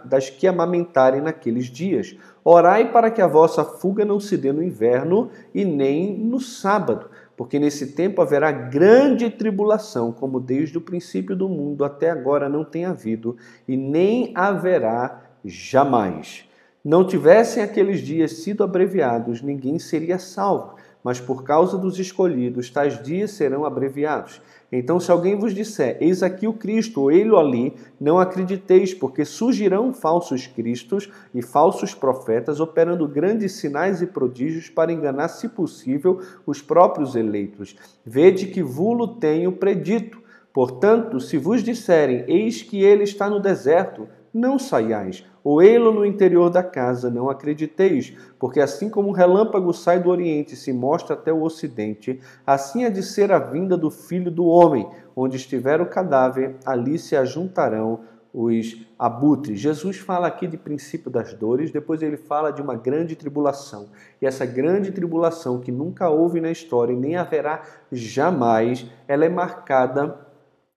das 0.04 0.28
que 0.28 0.46
amamentarem 0.46 1.22
naqueles 1.22 1.66
dias. 1.66 2.14
Orai 2.44 2.92
para 2.92 3.10
que 3.10 3.22
a 3.22 3.26
vossa 3.26 3.64
fuga 3.64 4.04
não 4.04 4.20
se 4.20 4.36
dê 4.36 4.52
no 4.52 4.62
inverno 4.62 5.30
e 5.54 5.64
nem 5.64 6.14
no 6.18 6.38
sábado, 6.38 7.08
porque 7.34 7.58
nesse 7.58 7.92
tempo 7.92 8.20
haverá 8.20 8.52
grande 8.52 9.30
tribulação, 9.30 10.12
como 10.12 10.38
desde 10.38 10.76
o 10.76 10.82
princípio 10.82 11.34
do 11.34 11.48
mundo 11.48 11.86
até 11.86 12.10
agora 12.10 12.50
não 12.50 12.64
tem 12.64 12.84
havido, 12.84 13.34
e 13.66 13.78
nem 13.78 14.30
haverá 14.34 15.22
jamais. 15.42 16.46
Não 16.84 17.02
tivessem 17.06 17.62
aqueles 17.62 18.00
dias 18.00 18.32
sido 18.32 18.62
abreviados, 18.62 19.40
ninguém 19.40 19.78
seria 19.78 20.18
salvo, 20.18 20.74
mas 21.04 21.20
por 21.20 21.44
causa 21.44 21.76
dos 21.76 21.98
escolhidos, 21.98 22.70
tais 22.70 23.00
dias 23.02 23.32
serão 23.32 23.66
abreviados. 23.66 24.40
Então, 24.72 24.98
se 24.98 25.12
alguém 25.12 25.36
vos 25.36 25.54
disser, 25.54 25.98
eis 26.00 26.22
aqui 26.22 26.48
o 26.48 26.54
Cristo, 26.54 27.02
ou 27.02 27.12
ele 27.12 27.36
ali, 27.36 27.74
não 28.00 28.18
acrediteis, 28.18 28.94
porque 28.94 29.24
surgirão 29.24 29.92
falsos 29.92 30.46
cristos 30.46 31.10
e 31.34 31.42
falsos 31.42 31.94
profetas, 31.94 32.58
operando 32.58 33.06
grandes 33.06 33.52
sinais 33.52 34.00
e 34.00 34.06
prodígios 34.06 34.70
para 34.70 34.92
enganar, 34.92 35.28
se 35.28 35.48
possível, 35.48 36.20
os 36.46 36.62
próprios 36.62 37.14
eleitos. 37.14 37.76
Vede 38.04 38.46
que 38.46 38.62
vulo 38.62 39.06
tenho 39.06 39.52
predito. 39.52 40.24
Portanto, 40.52 41.20
se 41.20 41.36
vos 41.36 41.62
disserem, 41.62 42.24
eis 42.26 42.62
que 42.62 42.82
ele 42.82 43.04
está 43.04 43.28
no 43.28 43.40
deserto, 43.40 44.08
não 44.34 44.58
saiais, 44.58 45.24
ou 45.44 45.62
ei-lo 45.62 45.92
no 45.92 46.04
interior 46.04 46.50
da 46.50 46.62
casa, 46.62 47.08
não 47.08 47.30
acrediteis, 47.30 48.12
porque 48.38 48.60
assim 48.60 48.90
como 48.90 49.10
o 49.10 49.12
relâmpago 49.12 49.72
sai 49.72 50.00
do 50.00 50.10
oriente 50.10 50.54
e 50.54 50.56
se 50.56 50.72
mostra 50.72 51.14
até 51.14 51.32
o 51.32 51.42
ocidente, 51.42 52.20
assim 52.44 52.84
há 52.84 52.88
de 52.88 53.02
ser 53.02 53.30
a 53.30 53.38
vinda 53.38 53.76
do 53.76 53.90
filho 53.90 54.30
do 54.30 54.44
homem, 54.46 54.88
onde 55.14 55.36
estiver 55.36 55.80
o 55.80 55.86
cadáver, 55.86 56.56
ali 56.66 56.98
se 56.98 57.14
ajuntarão 57.14 58.00
os 58.34 58.84
abutres. 58.98 59.60
Jesus 59.60 59.98
fala 59.98 60.26
aqui 60.26 60.48
de 60.48 60.56
princípio 60.56 61.08
das 61.08 61.32
dores, 61.34 61.70
depois 61.70 62.02
ele 62.02 62.16
fala 62.16 62.50
de 62.50 62.60
uma 62.60 62.74
grande 62.74 63.14
tribulação. 63.14 63.86
E 64.20 64.26
essa 64.26 64.44
grande 64.44 64.90
tribulação 64.90 65.60
que 65.60 65.70
nunca 65.70 66.10
houve 66.10 66.40
na 66.40 66.50
história 66.50 66.92
e 66.92 66.96
nem 66.96 67.14
haverá 67.14 67.62
jamais, 67.92 68.90
ela 69.06 69.24
é 69.24 69.28
marcada 69.28 70.23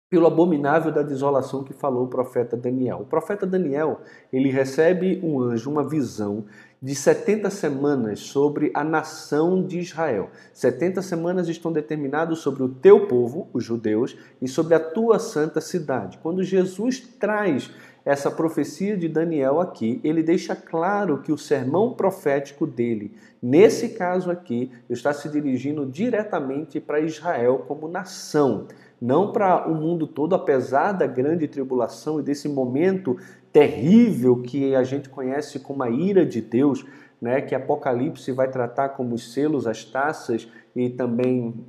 pelo 0.09 0.25
abominável 0.25 0.91
da 0.91 1.01
desolação 1.01 1.63
que 1.63 1.73
falou 1.73 2.05
o 2.05 2.07
profeta 2.07 2.55
Daniel. 2.55 2.99
O 3.01 3.05
profeta 3.05 3.45
Daniel, 3.45 4.01
ele 4.31 4.49
recebe 4.49 5.19
um 5.21 5.41
anjo, 5.41 5.69
uma 5.69 5.87
visão 5.87 6.45
de 6.81 6.95
70 6.95 7.49
semanas 7.49 8.19
sobre 8.19 8.71
a 8.73 8.83
nação 8.83 9.61
de 9.61 9.79
Israel. 9.79 10.29
70 10.53 11.01
semanas 11.01 11.49
estão 11.49 11.73
determinadas 11.73 12.39
sobre 12.39 12.63
o 12.63 12.69
teu 12.69 13.07
povo, 13.07 13.49
os 13.51 13.63
judeus, 13.63 14.15
e 14.41 14.47
sobre 14.47 14.75
a 14.75 14.79
tua 14.79 15.19
santa 15.19 15.59
cidade. 15.59 16.19
Quando 16.19 16.41
Jesus 16.41 16.99
traz 16.99 17.69
essa 18.09 18.31
profecia 18.31 18.95
de 18.95 19.07
Daniel 19.07 19.59
aqui, 19.59 19.99
ele 20.03 20.23
deixa 20.23 20.55
claro 20.55 21.21
que 21.21 21.31
o 21.31 21.37
sermão 21.37 21.93
profético 21.93 22.65
dele, 22.65 23.13
nesse 23.41 23.89
caso 23.89 24.31
aqui, 24.31 24.71
está 24.89 25.13
se 25.13 25.29
dirigindo 25.29 25.85
diretamente 25.85 26.79
para 26.79 26.99
Israel 27.01 27.65
como 27.67 27.87
nação 27.87 28.67
não 28.99 29.31
para 29.31 29.67
o 29.67 29.75
mundo 29.75 30.07
todo, 30.07 30.33
apesar 30.33 30.91
da 30.91 31.05
grande 31.05 31.47
tribulação 31.47 32.19
e 32.19 32.23
desse 32.23 32.49
momento 32.49 33.15
terrível 33.53 34.41
que 34.41 34.75
a 34.75 34.83
gente 34.83 35.07
conhece 35.07 35.59
como 35.59 35.83
a 35.83 35.89
ira 35.89 36.25
de 36.25 36.41
Deus, 36.41 36.85
né, 37.21 37.41
que 37.41 37.55
Apocalipse 37.55 38.31
vai 38.31 38.49
tratar 38.49 38.89
como 38.89 39.15
os 39.15 39.33
selos, 39.33 39.67
as 39.67 39.83
taças 39.83 40.47
e 40.75 40.89
também 40.89 41.65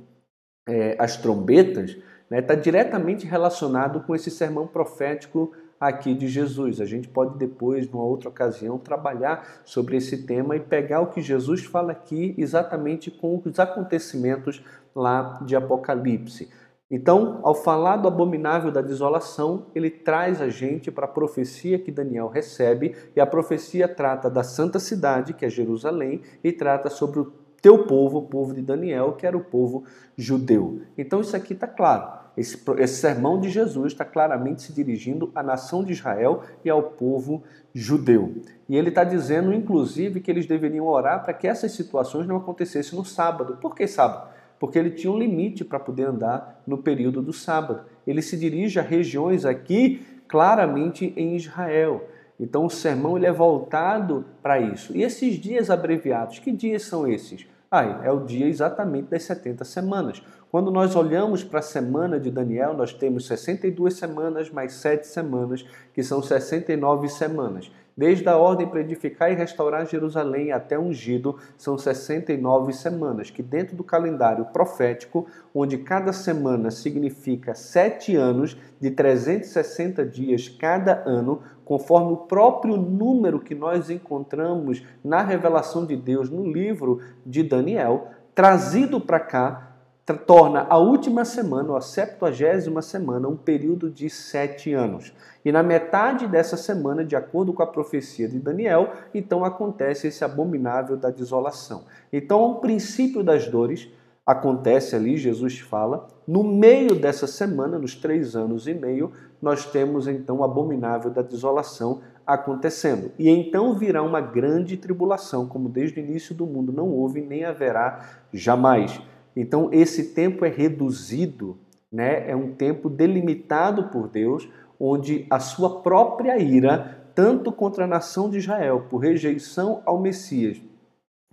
é, 0.67 0.95
as 0.99 1.17
trombetas. 1.17 1.97
Está 2.31 2.55
né? 2.55 2.61
diretamente 2.61 3.25
relacionado 3.25 4.01
com 4.01 4.15
esse 4.15 4.29
sermão 4.29 4.67
profético 4.67 5.51
aqui 5.79 6.13
de 6.13 6.27
Jesus. 6.27 6.81
A 6.81 6.85
gente 6.85 7.07
pode 7.07 7.37
depois, 7.37 7.89
numa 7.89 8.03
outra 8.03 8.29
ocasião, 8.29 8.77
trabalhar 8.77 9.61
sobre 9.63 9.97
esse 9.97 10.25
tema 10.25 10.55
e 10.55 10.59
pegar 10.59 11.01
o 11.01 11.07
que 11.07 11.21
Jesus 11.21 11.63
fala 11.63 11.91
aqui 11.91 12.35
exatamente 12.37 13.09
com 13.09 13.41
os 13.43 13.59
acontecimentos 13.59 14.63
lá 14.95 15.39
de 15.45 15.55
Apocalipse. 15.55 16.49
Então, 16.91 17.39
ao 17.43 17.53
falar 17.53 17.97
do 17.97 18.07
abominável 18.07 18.71
da 18.71 18.81
desolação, 18.81 19.67
ele 19.75 19.91
traz 19.91 20.41
a 20.41 20.49
gente 20.49 20.89
para 20.89 21.05
a 21.05 21.09
profecia 21.09 21.77
que 21.77 21.91
Daniel 21.91 22.27
recebe, 22.27 22.95
e 23.15 23.21
a 23.21 23.27
profecia 23.27 23.87
trata 23.87 24.27
da 24.27 24.43
santa 24.43 24.79
cidade, 24.79 25.33
que 25.33 25.45
é 25.45 25.49
Jerusalém, 25.49 26.21
e 26.43 26.51
trata 26.51 26.89
sobre 26.89 27.19
o 27.19 27.31
teu 27.61 27.85
povo, 27.85 28.17
o 28.17 28.27
povo 28.27 28.55
de 28.55 28.63
Daniel, 28.63 29.13
que 29.13 29.27
era 29.27 29.37
o 29.37 29.43
povo 29.43 29.83
judeu. 30.17 30.81
Então, 30.97 31.21
isso 31.21 31.35
aqui 31.35 31.53
está 31.53 31.67
claro. 31.67 32.18
Esse, 32.39 32.57
esse 32.77 33.01
sermão 33.01 33.37
de 33.37 33.49
Jesus 33.49 33.91
está 33.91 34.05
claramente 34.05 34.61
se 34.61 34.71
dirigindo 34.71 35.29
à 35.35 35.43
nação 35.43 35.83
de 35.83 35.91
Israel 35.91 36.43
e 36.63 36.69
ao 36.69 36.81
povo 36.81 37.43
judeu. 37.73 38.33
E 38.69 38.77
ele 38.77 38.87
está 38.87 39.03
dizendo, 39.03 39.53
inclusive, 39.53 40.21
que 40.21 40.31
eles 40.31 40.45
deveriam 40.45 40.87
orar 40.87 41.21
para 41.21 41.33
que 41.33 41.45
essas 41.45 41.73
situações 41.73 42.25
não 42.25 42.37
acontecessem 42.37 42.97
no 42.97 43.03
sábado. 43.03 43.57
Por 43.57 43.75
que 43.75 43.85
sábado? 43.85 44.29
Porque 44.57 44.79
ele 44.79 44.91
tinha 44.91 45.11
um 45.11 45.19
limite 45.19 45.65
para 45.65 45.81
poder 45.81 46.05
andar 46.05 46.61
no 46.65 46.77
período 46.77 47.21
do 47.21 47.33
sábado. 47.33 47.81
Ele 48.07 48.21
se 48.21 48.37
dirige 48.37 48.79
a 48.79 48.83
regiões 48.83 49.43
aqui 49.43 50.01
claramente 50.25 51.13
em 51.17 51.35
Israel. 51.35 52.07
Então 52.39 52.65
o 52.65 52.69
sermão 52.69 53.17
ele 53.17 53.25
é 53.25 53.33
voltado 53.33 54.25
para 54.41 54.61
isso. 54.61 54.95
E 54.95 55.03
esses 55.03 55.35
dias 55.35 55.69
abreviados, 55.69 56.39
que 56.39 56.53
dias 56.53 56.83
são 56.83 57.05
esses? 57.05 57.45
Ah, 57.69 58.01
é 58.03 58.11
o 58.11 58.25
dia 58.25 58.47
exatamente 58.47 59.09
das 59.09 59.23
70 59.23 59.63
semanas. 59.63 60.23
Quando 60.51 60.71
nós 60.71 60.95
olhamos 60.95 61.43
para 61.43 61.59
a 61.59 61.63
semana 61.63 62.19
de 62.19 62.31
Daniel, 62.31 62.73
nós 62.73 62.91
temos 62.91 63.27
62 63.27 63.93
semanas 63.93 64.49
mais 64.49 64.73
7 64.73 65.05
semanas, 65.05 65.63
que 65.93 66.01
são 66.01 66.23
69 66.23 67.07
semanas. 67.07 67.71
Desde 67.95 68.27
a 68.27 68.35
ordem 68.35 68.65
para 68.65 68.79
edificar 68.79 69.31
e 69.31 69.35
restaurar 69.35 69.85
Jerusalém 69.85 70.51
até 70.51 70.79
ungido, 70.79 71.37
são 71.55 71.77
69 71.77 72.73
semanas, 72.73 73.29
que 73.29 73.43
dentro 73.43 73.75
do 73.75 73.83
calendário 73.83 74.45
profético, 74.45 75.27
onde 75.53 75.77
cada 75.77 76.11
semana 76.11 76.71
significa 76.71 77.53
sete 77.53 78.15
anos 78.15 78.57
de 78.81 78.89
360 78.89 80.03
dias 80.03 80.49
cada 80.49 81.03
ano, 81.05 81.43
conforme 81.63 82.13
o 82.13 82.17
próprio 82.17 82.75
número 82.75 83.39
que 83.39 83.53
nós 83.53 83.91
encontramos 83.91 84.83
na 85.03 85.21
revelação 85.21 85.85
de 85.85 85.95
Deus 85.95 86.27
no 86.27 86.51
livro 86.51 87.01
de 87.23 87.43
Daniel, 87.43 88.07
trazido 88.33 88.99
para 88.99 89.19
cá 89.19 89.68
torna 90.13 90.65
a 90.69 90.77
última 90.77 91.25
semana, 91.25 91.69
ou 91.69 91.77
a 91.77 91.81
septuagésima 91.81 92.81
semana, 92.81 93.27
um 93.27 93.35
período 93.35 93.89
de 93.89 94.09
sete 94.09 94.73
anos. 94.73 95.13
E 95.43 95.51
na 95.51 95.63
metade 95.63 96.27
dessa 96.27 96.57
semana, 96.57 97.05
de 97.05 97.15
acordo 97.15 97.53
com 97.53 97.63
a 97.63 97.67
profecia 97.67 98.27
de 98.27 98.39
Daniel, 98.39 98.91
então 99.13 99.45
acontece 99.45 100.07
esse 100.07 100.23
abominável 100.23 100.97
da 100.97 101.09
desolação. 101.09 101.83
Então, 102.11 102.43
o 102.43 102.55
princípio 102.55 103.23
das 103.23 103.47
dores 103.47 103.89
acontece 104.25 104.95
ali, 104.95 105.17
Jesus 105.17 105.59
fala, 105.59 106.07
no 106.27 106.43
meio 106.43 106.93
dessa 106.93 107.25
semana, 107.25 107.79
nos 107.79 107.95
três 107.95 108.35
anos 108.35 108.67
e 108.67 108.73
meio, 108.73 109.11
nós 109.41 109.65
temos 109.65 110.07
então 110.07 110.37
o 110.37 110.43
abominável 110.43 111.09
da 111.09 111.23
desolação 111.23 112.01
acontecendo. 112.27 113.11
E 113.17 113.27
então 113.27 113.73
virá 113.73 114.03
uma 114.03 114.21
grande 114.21 114.77
tribulação, 114.77 115.47
como 115.47 115.67
desde 115.67 115.99
o 115.99 116.03
início 116.03 116.35
do 116.35 116.45
mundo 116.45 116.71
não 116.71 116.89
houve 116.89 117.21
nem 117.21 117.43
haverá 117.43 118.05
jamais. 118.31 119.01
Então, 119.35 119.69
esse 119.71 120.13
tempo 120.13 120.45
é 120.45 120.49
reduzido, 120.49 121.57
né? 121.91 122.29
é 122.29 122.35
um 122.35 122.53
tempo 122.53 122.89
delimitado 122.89 123.85
por 123.85 124.07
Deus, 124.07 124.47
onde 124.79 125.25
a 125.29 125.39
sua 125.39 125.81
própria 125.81 126.37
ira, 126.37 126.97
tanto 127.13 127.51
contra 127.51 127.83
a 127.83 127.87
nação 127.87 128.29
de 128.29 128.37
Israel, 128.37 128.87
por 128.89 128.99
rejeição 128.99 129.81
ao 129.85 129.99
Messias, 129.99 130.61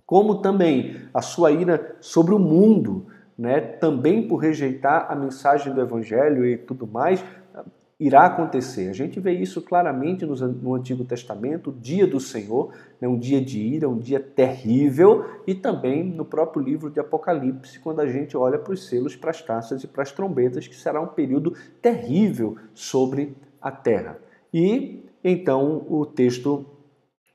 como 0.05 0.41
também 0.41 0.95
a 1.13 1.21
sua 1.21 1.51
ira 1.51 1.95
sobre 2.01 2.33
o 2.33 2.39
mundo, 2.39 3.07
né? 3.37 3.59
também 3.59 4.27
por 4.27 4.37
rejeitar 4.37 5.11
a 5.11 5.15
mensagem 5.15 5.73
do 5.73 5.81
Evangelho 5.81 6.45
e 6.45 6.57
tudo 6.57 6.87
mais, 6.87 7.23
irá 7.99 8.25
acontecer. 8.25 8.89
A 8.89 8.93
gente 8.93 9.19
vê 9.19 9.31
isso 9.33 9.61
claramente 9.61 10.25
no, 10.25 10.75
Antigo 10.75 11.03
Testamento, 11.03 11.71
o 11.71 11.73
dia 11.73 12.05
do 12.05 12.19
Senhor, 12.19 12.71
né, 13.01 13.07
um 13.07 13.17
dia 13.17 13.41
de 13.41 13.59
ira, 13.59 13.89
um 13.89 13.97
dia 13.97 14.19
terrível, 14.19 15.25
e 15.47 15.55
também 15.55 16.03
no 16.03 16.23
próprio 16.23 16.61
livro 16.61 16.91
de 16.91 16.99
Apocalipse, 16.99 17.79
quando 17.79 17.99
a 17.99 18.07
gente 18.07 18.37
olha 18.37 18.59
para 18.59 18.73
os 18.73 18.87
selos, 18.87 19.15
para 19.15 19.31
as 19.31 19.41
taças 19.41 19.83
e 19.83 19.87
para 19.87 20.03
as 20.03 20.11
trombetas, 20.11 20.67
que 20.67 20.75
será 20.75 21.01
um 21.01 21.07
período 21.07 21.55
terrível 21.81 22.55
sobre 22.73 23.35
a 23.59 23.71
terra. 23.71 24.19
E 24.53 25.03
então 25.23 25.85
o 25.89 26.05
texto 26.05 26.65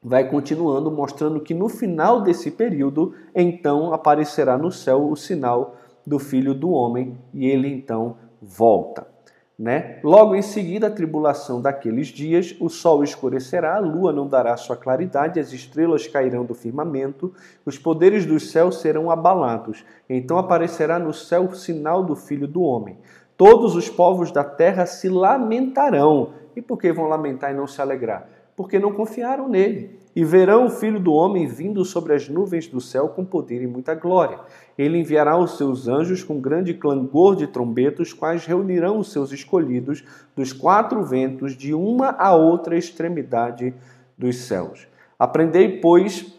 vai 0.02 0.28
continuando 0.28 0.90
mostrando 0.90 1.40
que 1.40 1.54
no 1.54 1.68
final 1.68 2.22
desse 2.22 2.50
período, 2.50 3.14
então 3.34 3.92
aparecerá 3.92 4.56
no 4.56 4.70
céu 4.70 5.08
o 5.08 5.16
sinal 5.16 5.76
do 6.06 6.18
Filho 6.18 6.54
do 6.54 6.70
Homem 6.70 7.16
e 7.32 7.46
ele 7.46 7.68
então 7.68 8.16
volta. 8.40 9.06
Né? 9.58 10.00
Logo 10.02 10.34
em 10.34 10.42
seguida, 10.42 10.86
a 10.86 10.90
tribulação 10.90 11.60
daqueles 11.60 12.08
dias, 12.08 12.56
o 12.58 12.68
sol 12.68 13.04
escurecerá, 13.04 13.76
a 13.76 13.80
lua 13.80 14.12
não 14.12 14.26
dará 14.26 14.56
sua 14.56 14.76
claridade, 14.76 15.38
as 15.38 15.52
estrelas 15.52 16.06
cairão 16.06 16.44
do 16.44 16.54
firmamento, 16.54 17.32
os 17.64 17.78
poderes 17.78 18.26
dos 18.26 18.50
céus 18.50 18.80
serão 18.80 19.10
abalados. 19.10 19.84
Então 20.08 20.38
aparecerá 20.38 20.98
no 20.98 21.12
céu 21.12 21.44
o 21.44 21.54
sinal 21.54 22.02
do 22.02 22.16
Filho 22.16 22.48
do 22.48 22.62
Homem. 22.62 22.96
Todos 23.36 23.76
os 23.76 23.88
povos 23.88 24.32
da 24.32 24.42
terra 24.42 24.86
se 24.86 25.08
lamentarão. 25.08 26.34
E 26.56 26.62
por 26.62 26.78
que 26.78 26.92
vão 26.92 27.06
lamentar 27.06 27.52
e 27.52 27.56
não 27.56 27.66
se 27.66 27.80
alegrar? 27.80 28.28
Porque 28.56 28.78
não 28.78 28.92
confiaram 28.92 29.48
nele 29.48 30.01
e 30.14 30.24
verão 30.24 30.66
o 30.66 30.70
Filho 30.70 31.00
do 31.00 31.12
Homem 31.12 31.46
vindo 31.46 31.84
sobre 31.84 32.14
as 32.14 32.28
nuvens 32.28 32.66
do 32.66 32.80
céu 32.80 33.08
com 33.08 33.24
poder 33.24 33.62
e 33.62 33.66
muita 33.66 33.94
glória. 33.94 34.38
Ele 34.76 34.98
enviará 34.98 35.36
os 35.36 35.56
seus 35.56 35.88
anjos 35.88 36.22
com 36.22 36.40
grande 36.40 36.74
clangor 36.74 37.36
de 37.36 37.46
trombetas, 37.46 38.12
quais 38.12 38.44
reunirão 38.44 38.98
os 38.98 39.10
seus 39.10 39.32
escolhidos 39.32 40.04
dos 40.36 40.52
quatro 40.52 41.02
ventos, 41.04 41.56
de 41.56 41.72
uma 41.72 42.10
a 42.10 42.34
outra 42.34 42.76
extremidade 42.76 43.74
dos 44.16 44.36
céus. 44.36 44.86
Aprendei, 45.18 45.80
pois, 45.80 46.38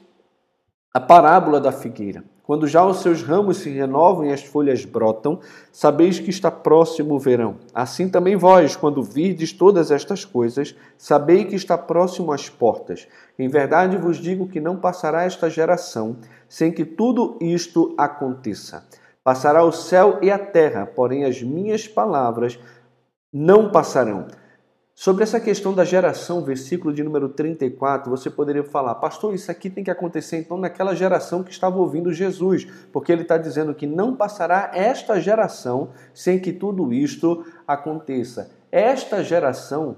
a 0.94 1.00
parábola 1.00 1.60
da 1.60 1.72
figueira. 1.72 2.24
Quando 2.44 2.68
já 2.68 2.86
os 2.86 3.02
seus 3.02 3.24
ramos 3.24 3.58
se 3.58 3.70
renovam 3.70 4.26
e 4.26 4.34
as 4.34 4.44
folhas 4.44 4.84
brotam, 4.84 5.40
sabeis 5.72 6.20
que 6.20 6.30
está 6.30 6.52
próximo 6.52 7.16
o 7.16 7.20
verão. 7.20 7.56
Assim 7.74 8.10
também 8.10 8.36
vós, 8.36 8.76
quando 8.76 9.02
virdes 9.02 9.54
todas 9.54 9.92
estas 9.92 10.26
coisas, 10.26 10.76
sabei 10.98 11.46
que 11.46 11.56
está 11.56 11.78
próximo 11.78 12.34
às 12.34 12.50
portas. 12.50 13.08
Em 13.40 13.48
verdade 13.48 13.96
vos 13.96 14.18
digo 14.18 14.50
que 14.50 14.60
não 14.60 14.76
passará 14.76 15.24
esta 15.24 15.50
geração 15.50 16.18
sem 16.50 16.70
que 16.70 16.84
tudo 16.84 17.38
isto 17.40 17.96
aconteça. 17.98 18.86
Passará 19.24 19.64
o 19.64 19.72
céu 19.72 20.20
e 20.22 20.30
a 20.30 20.38
terra, 20.38 20.86
porém 20.86 21.24
as 21.24 21.42
minhas 21.42 21.88
palavras 21.88 22.60
não 23.32 23.72
passarão. 23.72 24.28
Sobre 24.96 25.24
essa 25.24 25.40
questão 25.40 25.74
da 25.74 25.84
geração, 25.84 26.44
versículo 26.44 26.94
de 26.94 27.04
número 27.04 27.28
34, 27.28 28.12
você 28.12 28.30
poderia 28.30 28.64
falar, 28.64 28.94
pastor, 28.96 29.34
isso 29.34 29.50
aqui 29.50 29.68
tem 29.68 29.84
que 29.84 29.90
acontecer 29.90 30.38
então 30.38 30.56
naquela 30.56 30.96
geração 30.96 31.44
que 31.44 31.52
estava 31.52 31.78
ouvindo 31.80 32.14
Jesus, 32.14 32.68
porque 32.92 33.12
ele 33.12 33.24
está 33.24 33.36
dizendo 33.36 33.74
que 33.74 33.88
não 33.88 34.16
passará 34.16 34.70
esta 34.72 35.20
geração 35.20 35.90
sem 36.14 36.40
que 36.40 36.54
tudo 36.54 36.94
isto 36.94 37.44
aconteça. 37.68 38.52
Esta 38.72 39.24
geração 39.24 39.98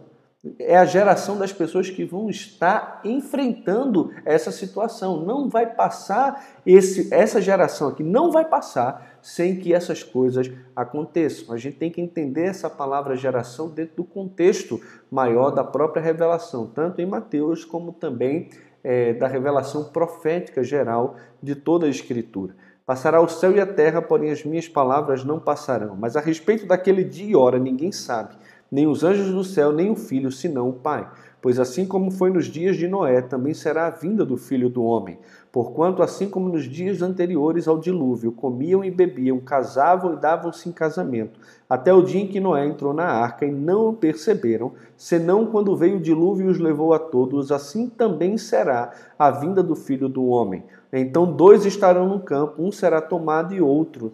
é 0.59 0.77
a 0.77 0.85
geração 0.85 1.37
das 1.37 1.51
pessoas 1.51 1.89
que 1.89 2.05
vão 2.05 2.29
estar 2.29 3.01
enfrentando 3.03 4.13
essa 4.23 4.51
situação. 4.51 5.25
Não 5.25 5.49
vai 5.49 5.73
passar 5.73 6.61
esse, 6.65 7.13
essa 7.13 7.41
geração 7.41 7.89
aqui, 7.89 8.03
não 8.03 8.31
vai 8.31 8.45
passar 8.45 9.14
sem 9.25 9.55
que 9.55 9.73
essas 9.73 10.03
coisas 10.03 10.51
aconteçam. 10.75 11.51
A 11.51 11.57
gente 11.57 11.77
tem 11.77 11.89
que 11.89 11.99
entender 11.99 12.43
essa 12.43 12.69
palavra 12.69 13.15
geração 13.15 13.67
dentro 13.67 13.95
do 13.95 14.03
contexto 14.03 14.79
maior 15.09 15.49
da 15.49 15.63
própria 15.63 15.99
revelação, 15.99 16.67
tanto 16.67 17.01
em 17.01 17.07
Mateus 17.07 17.65
como 17.65 17.91
também 17.91 18.51
é, 18.83 19.13
da 19.13 19.27
revelação 19.27 19.85
profética 19.85 20.63
geral 20.63 21.15
de 21.41 21.55
toda 21.55 21.87
a 21.87 21.89
Escritura. 21.89 22.55
Passará 22.85 23.19
o 23.19 23.27
céu 23.27 23.51
e 23.51 23.59
a 23.59 23.65
terra, 23.65 23.99
porém 23.99 24.29
as 24.29 24.45
minhas 24.45 24.67
palavras 24.67 25.23
não 25.23 25.39
passarão. 25.39 25.95
Mas 25.95 26.15
a 26.15 26.21
respeito 26.21 26.67
daquele 26.67 27.03
dia 27.03 27.31
e 27.31 27.35
hora 27.35 27.57
ninguém 27.57 27.91
sabe 27.91 28.35
nem 28.71 28.87
os 28.87 29.03
anjos 29.03 29.31
do 29.31 29.43
céu, 29.43 29.71
nem 29.71 29.91
o 29.91 29.95
filho, 29.95 30.31
senão 30.31 30.69
o 30.69 30.73
Pai. 30.73 31.07
Pois 31.45 31.59
assim 31.59 31.85
como 31.85 32.09
foi 32.09 32.31
nos 32.31 32.45
dias 32.45 32.75
de 32.75 32.87
Noé, 32.87 33.21
também 33.21 33.53
será 33.53 33.85
a 33.85 33.91
vinda 33.91 34.25
do 34.25 34.35
filho 34.35 34.67
do 34.67 34.83
homem. 34.83 35.19
Porquanto, 35.51 36.01
assim 36.01 36.27
como 36.27 36.49
nos 36.49 36.63
dias 36.63 37.03
anteriores 37.03 37.67
ao 37.67 37.77
dilúvio, 37.77 38.31
comiam 38.31 38.83
e 38.83 38.89
bebiam, 38.89 39.39
casavam 39.39 40.13
e 40.13 40.17
davam-se 40.17 40.67
em 40.67 40.71
casamento, 40.71 41.39
até 41.69 41.93
o 41.93 42.01
dia 42.01 42.19
em 42.19 42.27
que 42.27 42.39
Noé 42.39 42.65
entrou 42.65 42.93
na 42.93 43.05
arca 43.05 43.45
e 43.45 43.51
não 43.51 43.89
o 43.89 43.93
perceberam, 43.93 44.73
senão 44.97 45.45
quando 45.45 45.75
veio 45.75 45.97
o 45.97 46.01
dilúvio 46.01 46.47
e 46.47 46.49
os 46.49 46.57
levou 46.57 46.93
a 46.95 46.99
todos, 46.99 47.51
assim 47.51 47.87
também 47.87 48.39
será 48.39 48.91
a 49.17 49.29
vinda 49.29 49.61
do 49.61 49.75
filho 49.75 50.09
do 50.09 50.25
homem. 50.25 50.63
Então 50.91 51.31
dois 51.31 51.63
estarão 51.63 52.09
no 52.09 52.21
campo, 52.21 52.63
um 52.63 52.71
será 52.71 52.99
tomado 52.99 53.53
e 53.53 53.61
outro 53.61 54.13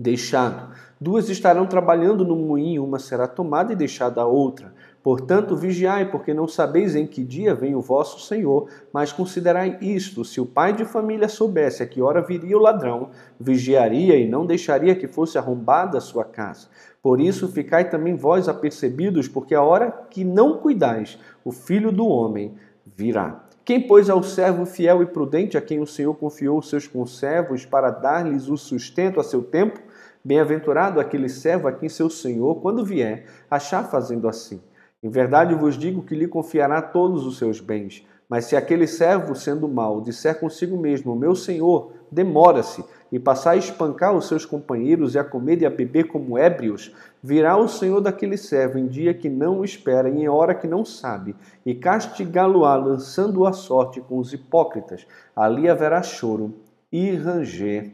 deixado. 0.00 0.74
Duas 0.98 1.28
estarão 1.28 1.66
trabalhando 1.66 2.24
no 2.24 2.34
moinho, 2.34 2.84
uma 2.84 2.98
será 2.98 3.28
tomada 3.28 3.72
e 3.72 3.76
deixada 3.76 4.22
a 4.22 4.26
outra. 4.26 4.72
Portanto, 5.02 5.54
vigiai, 5.54 6.10
porque 6.10 6.32
não 6.32 6.48
sabeis 6.48 6.94
em 6.94 7.06
que 7.06 7.22
dia 7.22 7.54
vem 7.54 7.74
o 7.74 7.80
vosso 7.80 8.20
Senhor, 8.20 8.68
mas 8.92 9.12
considerai 9.12 9.78
isto: 9.80 10.24
se 10.24 10.40
o 10.40 10.46
pai 10.46 10.72
de 10.72 10.86
família 10.86 11.28
soubesse 11.28 11.82
a 11.82 11.86
que 11.86 12.00
hora 12.00 12.22
viria 12.22 12.56
o 12.56 12.60
ladrão, 12.60 13.10
vigiaria 13.38 14.16
e 14.16 14.26
não 14.26 14.46
deixaria 14.46 14.94
que 14.94 15.06
fosse 15.06 15.36
arrombada 15.36 15.98
a 15.98 16.02
sua 16.02 16.24
casa. 16.24 16.68
Por 17.02 17.20
isso, 17.20 17.48
ficai 17.48 17.88
também 17.88 18.14
vós 18.14 18.48
apercebidos, 18.48 19.28
porque 19.28 19.54
a 19.54 19.62
hora 19.62 19.90
que 20.10 20.24
não 20.24 20.58
cuidais, 20.58 21.18
o 21.44 21.52
filho 21.52 21.92
do 21.92 22.06
homem 22.06 22.54
virá. 22.84 23.44
Quem, 23.64 23.86
pois, 23.86 24.08
é 24.08 24.14
o 24.14 24.22
servo 24.22 24.66
fiel 24.66 25.02
e 25.02 25.06
prudente 25.06 25.56
a 25.56 25.60
quem 25.60 25.80
o 25.80 25.86
Senhor 25.86 26.14
confiou 26.14 26.58
os 26.58 26.68
seus 26.68 26.88
conservos 26.88 27.64
para 27.64 27.90
dar-lhes 27.90 28.48
o 28.48 28.56
sustento 28.56 29.20
a 29.20 29.22
seu 29.22 29.42
tempo? 29.42 29.80
Bem-aventurado 30.22 31.00
aquele 31.00 31.28
servo 31.28 31.66
a 31.66 31.72
quem 31.72 31.88
seu 31.88 32.10
Senhor, 32.10 32.60
quando 32.60 32.84
vier, 32.84 33.26
achar 33.50 33.84
fazendo 33.84 34.28
assim. 34.28 34.60
Em 35.02 35.08
verdade 35.08 35.54
vos 35.54 35.78
digo 35.78 36.02
que 36.02 36.14
lhe 36.14 36.28
confiará 36.28 36.82
todos 36.82 37.26
os 37.26 37.38
seus 37.38 37.58
bens. 37.58 38.06
Mas 38.28 38.44
se 38.44 38.54
aquele 38.54 38.86
servo, 38.86 39.34
sendo 39.34 39.66
mau, 39.66 40.00
disser 40.00 40.38
consigo 40.38 40.76
mesmo: 40.76 41.16
Meu 41.16 41.34
senhor, 41.34 41.92
demora-se, 42.12 42.84
e 43.10 43.18
passar 43.18 43.52
a 43.52 43.56
espancar 43.56 44.14
os 44.14 44.28
seus 44.28 44.46
companheiros 44.46 45.14
e 45.14 45.18
a 45.18 45.24
comer 45.24 45.60
e 45.62 45.66
a 45.66 45.70
beber 45.70 46.04
como 46.04 46.38
ébrios, 46.38 46.94
virá 47.20 47.56
o 47.56 47.66
senhor 47.66 48.00
daquele 48.00 48.36
servo 48.36 48.78
em 48.78 48.86
dia 48.86 49.12
que 49.12 49.28
não 49.28 49.64
espera 49.64 50.08
e 50.08 50.22
em 50.22 50.28
hora 50.28 50.54
que 50.54 50.68
não 50.68 50.84
sabe, 50.84 51.34
e 51.66 51.74
castigá-lo-á, 51.74 52.76
lançando-o 52.76 53.46
à 53.46 53.52
sorte 53.52 54.00
com 54.00 54.18
os 54.18 54.32
hipócritas. 54.32 55.06
Ali 55.34 55.68
haverá 55.68 56.00
choro 56.00 56.54
e 56.92 57.10
ranger 57.16 57.90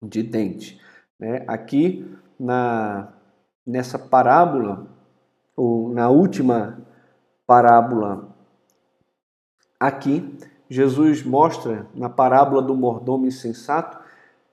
de 0.00 0.22
dente. 0.22 0.80
Né? 1.18 1.44
Aqui 1.46 2.16
na, 2.38 3.12
nessa 3.66 3.98
parábola, 3.98 4.86
ou 5.56 5.88
na 5.92 6.08
última 6.08 6.78
parábola 7.46 8.28
aqui, 9.78 10.38
Jesus 10.68 11.22
mostra 11.22 11.86
na 11.94 12.08
parábola 12.08 12.60
do 12.60 12.74
mordomo 12.74 13.26
insensato, 13.26 13.98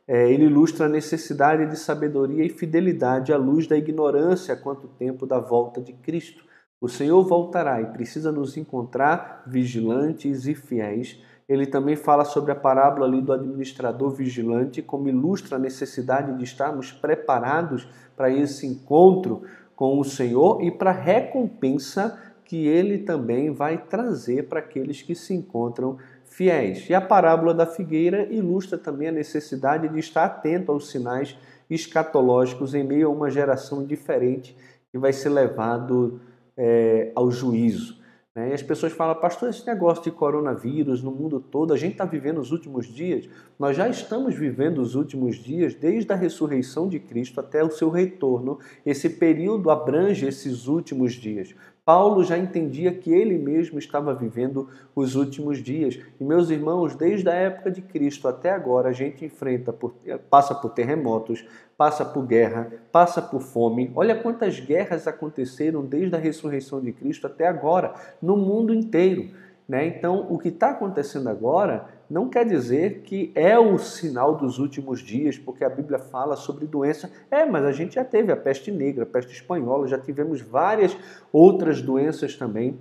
é, 0.07 0.31
ele 0.31 0.45
ilustra 0.45 0.85
a 0.85 0.89
necessidade 0.89 1.65
de 1.65 1.77
sabedoria 1.77 2.43
e 2.45 2.49
fidelidade 2.49 3.31
à 3.31 3.37
luz 3.37 3.67
da 3.67 3.77
ignorância 3.77 4.55
quanto 4.55 4.87
tempo 4.87 5.25
da 5.25 5.39
volta 5.39 5.81
de 5.81 5.93
Cristo. 5.93 6.43
O 6.79 6.89
Senhor 6.89 7.23
voltará 7.23 7.81
e 7.81 7.85
precisa 7.85 8.29
nos 8.31 8.57
encontrar 8.57 9.43
vigilantes 9.47 10.45
e 10.45 10.53
fiéis. 10.53 11.17
Ele 11.53 11.67
também 11.67 11.95
fala 11.95 12.25
sobre 12.25 12.51
a 12.51 12.55
parábola 12.55 13.05
ali 13.05 13.21
do 13.21 13.31
administrador 13.31 14.09
vigilante, 14.09 14.81
como 14.81 15.07
ilustra 15.07 15.57
a 15.57 15.59
necessidade 15.59 16.35
de 16.35 16.43
estarmos 16.43 16.91
preparados 16.91 17.87
para 18.17 18.31
esse 18.31 18.65
encontro 18.65 19.43
com 19.75 19.99
o 19.99 20.03
Senhor 20.03 20.63
e 20.63 20.71
para 20.71 20.89
a 20.89 20.93
recompensa 20.93 22.19
que 22.43 22.65
ele 22.65 22.97
também 22.97 23.51
vai 23.51 23.77
trazer 23.77 24.47
para 24.47 24.59
aqueles 24.59 25.03
que 25.03 25.13
se 25.13 25.35
encontram 25.35 25.99
fiéis. 26.25 26.89
E 26.89 26.95
a 26.95 26.99
parábola 27.01 27.53
da 27.53 27.67
figueira 27.67 28.23
ilustra 28.33 28.75
também 28.75 29.09
a 29.09 29.11
necessidade 29.11 29.87
de 29.87 29.99
estar 29.99 30.25
atento 30.25 30.71
aos 30.71 30.89
sinais 30.89 31.37
escatológicos 31.69 32.73
em 32.73 32.83
meio 32.83 33.09
a 33.09 33.11
uma 33.11 33.29
geração 33.29 33.85
diferente 33.85 34.57
que 34.91 34.97
vai 34.97 35.13
ser 35.13 35.29
levado 35.29 36.19
é, 36.57 37.11
ao 37.13 37.29
juízo. 37.29 38.01
Né? 38.35 38.49
E 38.49 38.53
as 38.53 38.63
pessoas 38.63 38.91
falam, 38.91 39.15
pastor, 39.15 39.49
esse 39.49 39.65
negócio 39.65 40.03
de 40.03 40.11
coronavírus 40.11 41.03
no 41.03 41.11
mundo 41.11 41.39
todo, 41.39 41.73
a 41.73 41.77
gente 41.77 41.93
está 41.93 42.05
vivendo 42.05 42.39
os 42.39 42.51
últimos 42.51 42.87
dias. 42.87 43.29
Nós 43.59 43.77
já 43.77 43.87
estamos 43.87 44.33
vivendo 44.33 44.79
os 44.79 44.95
últimos 44.95 45.35
dias, 45.35 45.75
desde 45.75 46.11
a 46.11 46.15
ressurreição 46.15 46.89
de 46.89 46.99
Cristo 46.99 47.39
até 47.39 47.63
o 47.63 47.69
seu 47.69 47.89
retorno. 47.89 48.57
Esse 48.85 49.09
período 49.09 49.69
abrange 49.69 50.25
esses 50.25 50.67
últimos 50.67 51.13
dias. 51.13 51.53
Paulo 51.85 52.23
já 52.23 52.37
entendia 52.37 52.93
que 52.93 53.11
ele 53.11 53.37
mesmo 53.37 53.77
estava 53.77 54.13
vivendo 54.13 54.69
os 54.95 55.15
últimos 55.15 55.61
dias. 55.61 55.99
E 56.17 56.23
meus 56.23 56.49
irmãos, 56.49 56.95
desde 56.95 57.29
a 57.29 57.33
época 57.33 57.69
de 57.69 57.81
Cristo 57.81 58.27
até 58.27 58.51
agora, 58.51 58.89
a 58.89 58.93
gente 58.93 59.25
enfrenta, 59.25 59.73
por, 59.73 59.93
passa 60.29 60.55
por 60.55 60.69
terremotos, 60.69 61.45
passa 61.77 62.05
por 62.05 62.25
guerra, 62.25 62.71
passa 62.89 63.21
por 63.21 63.41
fome. 63.41 63.91
Olha 63.95 64.15
quantas 64.15 64.61
guerras 64.61 65.07
aconteceram 65.07 65.83
desde 65.85 66.15
a 66.15 66.19
ressurreição 66.19 66.79
de 66.79 66.93
Cristo 66.93 67.27
até 67.27 67.47
agora, 67.47 67.93
no 68.21 68.37
mundo 68.37 68.73
inteiro. 68.73 69.31
Né? 69.67 69.87
Então, 69.87 70.27
o 70.29 70.37
que 70.39 70.49
está 70.49 70.69
acontecendo 70.69 71.27
agora 71.27 71.89
não 72.13 72.29
quer 72.29 72.45
dizer 72.45 73.01
que 73.01 73.31
é 73.33 73.57
o 73.57 73.79
sinal 73.79 74.35
dos 74.35 74.59
últimos 74.59 74.99
dias, 74.99 75.35
porque 75.35 75.63
a 75.63 75.69
Bíblia 75.69 75.97
fala 75.97 76.35
sobre 76.35 76.67
doença. 76.67 77.11
É, 77.31 77.43
mas 77.43 77.65
a 77.65 77.71
gente 77.71 77.95
já 77.95 78.05
teve 78.05 78.31
a 78.31 78.37
peste 78.37 78.71
negra, 78.71 79.01
a 79.01 79.07
peste 79.07 79.33
espanhola, 79.33 79.87
já 79.87 79.97
tivemos 79.97 80.39
várias 80.39 80.95
outras 81.31 81.81
doenças 81.81 82.35
também. 82.35 82.77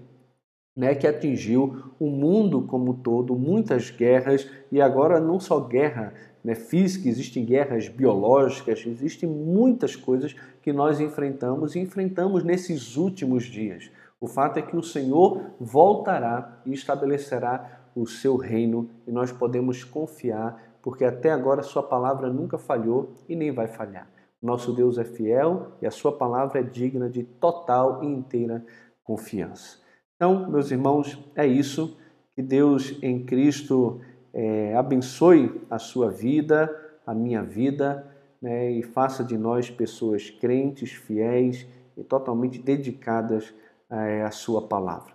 Né, 0.75 0.95
que 0.95 1.07
atingiu 1.07 1.93
o 2.01 2.07
mundo 2.07 2.63
como 2.63 2.93
um 2.93 2.95
todo, 2.95 3.35
muitas 3.35 3.91
guerras, 3.91 4.49
e 4.71 4.81
agora 4.81 5.21
não 5.21 5.39
só 5.39 5.61
guerra 5.61 6.15
né, 6.43 6.55
física, 6.55 7.11
existem 7.11 7.45
guerras 7.45 7.91
biológicas, 7.91 8.83
existem 8.87 9.29
muitas 9.29 9.95
coisas 9.95 10.35
que 10.63 10.73
nós 10.73 10.99
enfrentamos 10.99 11.75
e 11.75 11.79
enfrentamos 11.79 12.43
nesses 12.43 12.97
últimos 12.97 13.45
dias. 13.45 13.91
O 14.19 14.27
fato 14.27 14.59
é 14.59 14.63
que 14.63 14.75
o 14.75 14.83
Senhor 14.83 15.43
voltará 15.61 16.63
e 16.65 16.73
estabelecerá 16.73 17.82
o 17.95 18.07
seu 18.07 18.37
reino 18.37 18.89
e 19.07 19.13
nós 19.13 19.31
podemos 19.31 19.85
confiar, 19.85 20.79
porque 20.83 21.05
até 21.05 21.31
agora 21.31 21.63
sua 21.63 21.83
palavra 21.83 22.29
nunca 22.29 22.59
falhou 22.59 23.15
e 23.29 23.37
nem 23.37 23.53
vai 23.53 23.69
falhar. 23.69 24.09
Nosso 24.41 24.73
Deus 24.73 24.99
é 24.99 25.05
fiel 25.05 25.73
e 25.81 25.87
a 25.87 25.91
sua 25.91 26.13
palavra 26.13 26.61
é 26.61 26.63
digna 26.63 27.09
de 27.09 27.23
total 27.23 28.03
e 28.03 28.07
inteira 28.07 28.65
confiança. 29.05 29.79
Então, 30.17 30.51
meus 30.51 30.71
irmãos, 30.71 31.19
é 31.35 31.47
isso. 31.47 31.97
Que 32.35 32.43
Deus 32.43 32.99
em 33.03 33.25
Cristo 33.25 34.01
é, 34.33 34.75
abençoe 34.75 35.61
a 35.71 35.79
sua 35.79 36.11
vida, 36.11 36.75
a 37.07 37.15
minha 37.15 37.43
vida, 37.43 38.11
né, 38.41 38.71
e 38.71 38.83
faça 38.83 39.23
de 39.23 39.37
nós 39.37 39.71
pessoas 39.71 40.31
crentes, 40.31 40.93
fiéis 40.93 41.67
e 41.97 42.03
totalmente 42.03 42.59
dedicadas 42.59 43.55
é, 43.91 44.23
a 44.23 44.31
sua 44.31 44.67
palavra. 44.67 45.13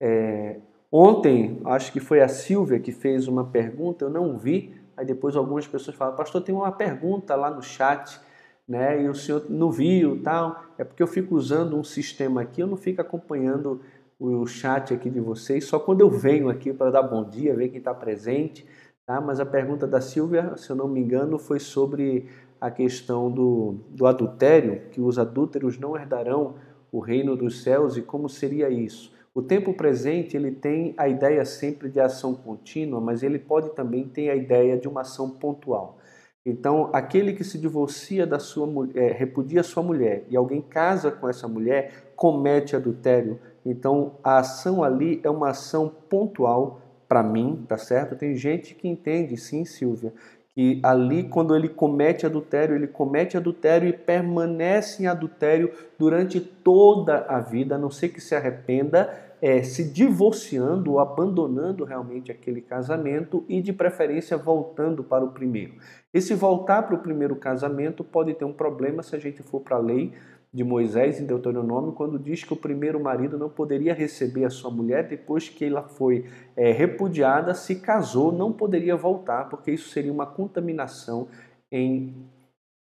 É, 0.00 0.60
ontem, 0.96 1.60
acho 1.64 1.92
que 1.92 1.98
foi 1.98 2.20
a 2.20 2.28
Silvia 2.28 2.78
que 2.78 2.92
fez 2.92 3.26
uma 3.26 3.44
pergunta, 3.44 4.04
eu 4.04 4.10
não 4.10 4.38
vi, 4.38 4.72
aí 4.96 5.04
depois 5.04 5.34
algumas 5.34 5.66
pessoas 5.66 5.96
falaram, 5.96 6.16
pastor, 6.16 6.40
tem 6.40 6.54
uma 6.54 6.70
pergunta 6.70 7.34
lá 7.34 7.50
no 7.50 7.60
chat, 7.60 8.20
né, 8.66 9.02
e 9.02 9.08
o 9.08 9.14
senhor 9.14 9.44
não 9.50 9.72
viu 9.72 10.22
tal, 10.22 10.62
é 10.78 10.84
porque 10.84 11.02
eu 11.02 11.08
fico 11.08 11.34
usando 11.34 11.76
um 11.76 11.82
sistema 11.82 12.42
aqui, 12.42 12.60
eu 12.60 12.68
não 12.68 12.76
fico 12.76 13.00
acompanhando 13.00 13.80
o 14.20 14.46
chat 14.46 14.94
aqui 14.94 15.10
de 15.10 15.18
vocês, 15.18 15.64
só 15.64 15.80
quando 15.80 16.00
eu 16.00 16.08
venho 16.08 16.48
aqui 16.48 16.72
para 16.72 16.92
dar 16.92 17.02
bom 17.02 17.28
dia, 17.28 17.56
ver 17.56 17.70
quem 17.70 17.78
está 17.78 17.92
presente, 17.92 18.64
tá? 19.04 19.20
mas 19.20 19.40
a 19.40 19.44
pergunta 19.44 19.88
da 19.88 20.00
Silvia, 20.00 20.56
se 20.56 20.70
eu 20.70 20.76
não 20.76 20.86
me 20.86 21.00
engano, 21.00 21.40
foi 21.40 21.58
sobre 21.58 22.28
a 22.60 22.70
questão 22.70 23.30
do, 23.32 23.80
do 23.90 24.06
adultério, 24.06 24.82
que 24.92 25.00
os 25.00 25.18
adúlteros 25.18 25.76
não 25.76 25.96
herdarão 25.96 26.54
o 26.92 27.00
reino 27.00 27.36
dos 27.36 27.64
céus 27.64 27.96
e 27.96 28.02
como 28.02 28.28
seria 28.28 28.70
isso. 28.70 29.12
O 29.34 29.42
tempo 29.42 29.74
presente 29.74 30.36
ele 30.36 30.52
tem 30.52 30.94
a 30.96 31.08
ideia 31.08 31.44
sempre 31.44 31.90
de 31.90 31.98
ação 31.98 32.36
contínua, 32.36 33.00
mas 33.00 33.24
ele 33.24 33.38
pode 33.38 33.70
também 33.74 34.08
ter 34.08 34.30
a 34.30 34.36
ideia 34.36 34.78
de 34.78 34.86
uma 34.86 35.00
ação 35.00 35.28
pontual. 35.28 35.98
Então, 36.46 36.90
aquele 36.92 37.32
que 37.32 37.42
se 37.42 37.58
divorcia 37.58 38.26
da 38.26 38.38
sua 38.38 38.64
mulher, 38.64 39.16
repudia 39.16 39.64
sua 39.64 39.82
mulher 39.82 40.24
e 40.28 40.36
alguém 40.36 40.62
casa 40.62 41.10
com 41.10 41.28
essa 41.28 41.48
mulher, 41.48 42.12
comete 42.14 42.76
adultério. 42.76 43.40
Então, 43.66 44.18
a 44.22 44.38
ação 44.38 44.84
ali 44.84 45.20
é 45.24 45.30
uma 45.30 45.50
ação 45.50 45.88
pontual 46.08 46.80
para 47.08 47.22
mim, 47.22 47.64
tá 47.66 47.76
certo? 47.76 48.14
Tem 48.14 48.36
gente 48.36 48.74
que 48.74 48.86
entende, 48.86 49.36
sim, 49.36 49.64
Silvia, 49.64 50.12
que 50.54 50.80
ali, 50.84 51.24
quando 51.24 51.56
ele 51.56 51.68
comete 51.68 52.24
adultério, 52.24 52.76
ele 52.76 52.86
comete 52.86 53.36
adultério 53.36 53.88
e 53.88 53.92
permanece 53.92 55.02
em 55.02 55.06
adultério 55.06 55.72
durante 55.98 56.40
toda 56.40 57.26
a 57.28 57.40
vida, 57.40 57.74
a 57.74 57.78
não 57.78 57.90
ser 57.90 58.10
que 58.10 58.20
se 58.20 58.36
arrependa, 58.36 59.10
é, 59.42 59.64
se 59.64 59.82
divorciando 59.82 60.92
ou 60.92 61.00
abandonando 61.00 61.84
realmente 61.84 62.30
aquele 62.30 62.60
casamento 62.60 63.44
e, 63.48 63.60
de 63.60 63.72
preferência, 63.72 64.36
voltando 64.36 65.02
para 65.02 65.24
o 65.24 65.32
primeiro. 65.32 65.74
Esse 66.14 66.34
voltar 66.34 66.82
para 66.82 66.94
o 66.94 67.00
primeiro 67.00 67.34
casamento 67.34 68.04
pode 68.04 68.32
ter 68.34 68.44
um 68.44 68.52
problema 68.52 69.02
se 69.02 69.16
a 69.16 69.18
gente 69.18 69.42
for 69.42 69.60
para 69.60 69.76
a 69.76 69.80
lei, 69.80 70.12
de 70.54 70.62
Moisés 70.62 71.20
em 71.20 71.26
Deuteronômio, 71.26 71.90
quando 71.90 72.16
diz 72.16 72.44
que 72.44 72.52
o 72.52 72.56
primeiro 72.56 73.02
marido 73.02 73.36
não 73.36 73.50
poderia 73.50 73.92
receber 73.92 74.44
a 74.44 74.50
sua 74.50 74.70
mulher 74.70 75.08
depois 75.08 75.48
que 75.48 75.64
ela 75.64 75.82
foi 75.82 76.26
é, 76.56 76.70
repudiada, 76.70 77.52
se 77.54 77.74
casou, 77.80 78.30
não 78.30 78.52
poderia 78.52 78.94
voltar, 78.94 79.48
porque 79.48 79.72
isso 79.72 79.88
seria 79.88 80.12
uma 80.12 80.26
contaminação 80.26 81.26
em, 81.72 82.14